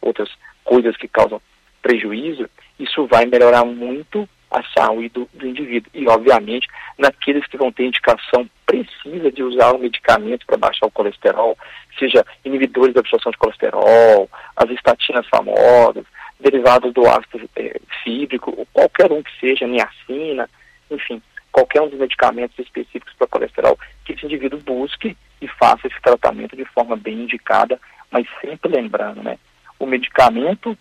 outras 0.01 0.29
coisas 0.63 0.95
que 0.95 1.07
causam 1.07 1.41
prejuízo, 1.81 2.49
isso 2.79 3.05
vai 3.07 3.25
melhorar 3.25 3.65
muito 3.65 4.27
a 4.53 4.63
saúde 4.77 5.09
do, 5.09 5.27
do 5.33 5.47
indivíduo. 5.47 5.89
E, 5.93 6.07
obviamente, 6.07 6.67
naqueles 6.97 7.45
que 7.47 7.57
vão 7.57 7.71
ter 7.71 7.85
indicação 7.85 8.47
precisa 8.65 9.31
de 9.31 9.43
usar 9.43 9.71
o 9.71 9.79
medicamento 9.79 10.45
para 10.45 10.57
baixar 10.57 10.85
o 10.85 10.91
colesterol, 10.91 11.57
seja 11.97 12.25
inibidores 12.45 12.93
da 12.93 12.99
absorção 12.99 13.31
de 13.31 13.37
colesterol, 13.37 14.29
as 14.55 14.69
estatinas 14.69 15.27
famosas, 15.27 16.05
derivados 16.39 16.93
do 16.93 17.07
ácido 17.07 17.49
é, 17.55 17.79
fíbrico, 18.03 18.67
qualquer 18.71 19.11
um 19.11 19.23
que 19.23 19.31
seja, 19.39 19.67
niacina, 19.67 20.49
enfim, 20.89 21.21
qualquer 21.51 21.81
um 21.81 21.89
dos 21.89 21.99
medicamentos 21.99 22.57
específicos 22.59 23.13
para 23.17 23.27
colesterol, 23.27 23.77
que 24.05 24.13
esse 24.13 24.25
indivíduo 24.25 24.59
busque 24.59 25.17
e 25.41 25.47
faça 25.47 25.87
esse 25.87 26.01
tratamento 26.01 26.55
de 26.55 26.65
forma 26.65 26.95
bem 26.95 27.23
indicada, 27.23 27.79
mas 28.11 28.27
sempre 28.41 28.71
lembrando, 28.71 29.23
né? 29.23 29.37
O 29.79 29.85
medicamento 29.85 30.77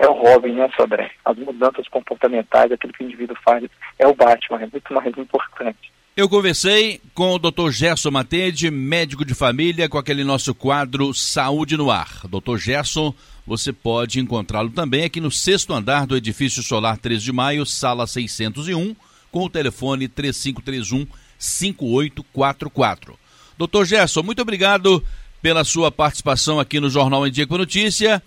é 0.00 0.08
o 0.08 0.14
Robin, 0.14 0.54
né, 0.54 0.68
Sodré? 0.74 1.10
As 1.24 1.36
mudanças 1.36 1.86
comportamentais, 1.88 2.72
aquilo 2.72 2.92
que 2.92 3.04
o 3.04 3.06
indivíduo 3.06 3.36
faz, 3.44 3.64
é 3.98 4.06
o 4.06 4.14
Batman, 4.14 4.62
é 4.62 4.66
muito 4.66 4.94
mais 4.94 5.16
importante. 5.18 5.92
Eu 6.16 6.28
conversei 6.28 7.00
com 7.14 7.34
o 7.34 7.38
Dr. 7.38 7.70
Gerson 7.70 8.10
Matede, 8.10 8.70
médico 8.70 9.24
de 9.24 9.34
família, 9.34 9.88
com 9.88 9.98
aquele 9.98 10.24
nosso 10.24 10.54
quadro 10.54 11.12
Saúde 11.14 11.76
no 11.76 11.90
Ar. 11.90 12.22
Dr. 12.24 12.56
Gerson, 12.56 13.14
você 13.46 13.72
pode 13.72 14.18
encontrá-lo 14.18 14.70
também 14.70 15.04
aqui 15.04 15.20
no 15.20 15.30
sexto 15.30 15.72
andar 15.72 16.06
do 16.06 16.16
edifício 16.16 16.62
solar 16.62 16.96
3 16.96 17.22
de 17.22 17.32
maio, 17.32 17.66
sala 17.66 18.06
601, 18.06 18.96
com 19.30 19.44
o 19.44 19.50
telefone 19.50 20.08
3531 20.08 21.06
5844. 21.38 23.18
Dr. 23.58 23.84
Gerson, 23.84 24.22
muito 24.22 24.40
obrigado 24.40 25.04
pela 25.42 25.62
sua 25.62 25.92
participação 25.92 26.58
aqui 26.58 26.80
no 26.80 26.90
Jornal 26.90 27.26
em 27.26 27.30
Dia 27.30 27.46
com 27.46 27.56
Notícia. 27.56 28.22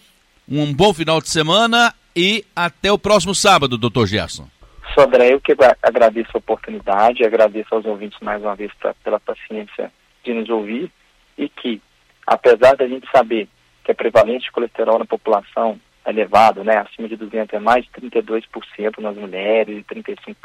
Um 0.49 0.73
bom 0.73 0.93
final 0.93 1.21
de 1.21 1.29
semana 1.29 1.93
e 2.15 2.45
até 2.55 2.91
o 2.91 2.99
próximo 2.99 3.33
sábado, 3.33 3.77
doutor 3.77 4.07
Gerson. 4.07 4.47
Sodré, 4.93 5.33
eu 5.33 5.41
que 5.41 5.55
agradeço 5.81 6.31
a 6.33 6.37
oportunidade, 6.37 7.25
agradeço 7.25 7.73
aos 7.73 7.85
ouvintes 7.85 8.19
mais 8.21 8.41
uma 8.41 8.55
vez 8.55 8.71
pra, 8.79 8.93
pela 9.03 9.19
paciência 9.19 9.91
de 10.23 10.33
nos 10.33 10.49
ouvir 10.49 10.91
e 11.37 11.49
que, 11.49 11.81
apesar 12.27 12.75
da 12.75 12.87
gente 12.87 13.09
saber 13.09 13.47
que 13.83 13.91
a 13.91 13.95
prevalência 13.95 14.41
de 14.41 14.51
colesterol 14.51 14.99
na 14.99 15.05
população 15.05 15.79
é 16.05 16.09
elevado, 16.09 16.63
né, 16.63 16.77
acima 16.77 17.07
de 17.07 17.15
200 17.15 17.53
é 17.53 17.59
mais 17.59 17.85
de 17.85 17.91
32% 17.91 18.99
nas 18.99 19.15
mulheres 19.15 19.77
e 19.77 19.95
35% 19.95 20.35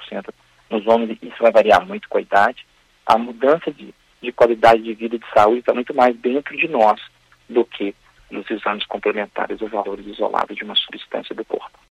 nos 0.71 0.87
homens, 0.87 1.19
isso 1.23 1.37
vai 1.41 1.51
variar 1.51 1.85
muito 1.87 2.09
com 2.09 2.19
a 2.19 2.23
idade, 2.23 2.65
a 3.05 3.19
mudança 3.19 3.71
de, 3.71 3.93
de 4.23 4.33
qualidade 4.33 4.83
de 4.83 4.95
vida 4.95 5.17
e 5.17 5.19
de 5.19 5.27
saúde 5.35 5.61
está 5.61 5.75
muito 5.75 5.95
mais 5.95 6.17
dentro 6.17 6.57
de 6.57 6.69
nós 6.69 7.01
do 7.49 7.65
que 7.65 7.95
nos 8.31 8.51
exames 8.51 8.87
complementares 8.87 9.61
ou 9.61 9.69
valores 9.69 10.07
isolados 10.07 10.57
de 10.57 10.64
uma 10.64 10.75
substância 10.75 11.35
do 11.35 11.45
corpo. 11.45 11.79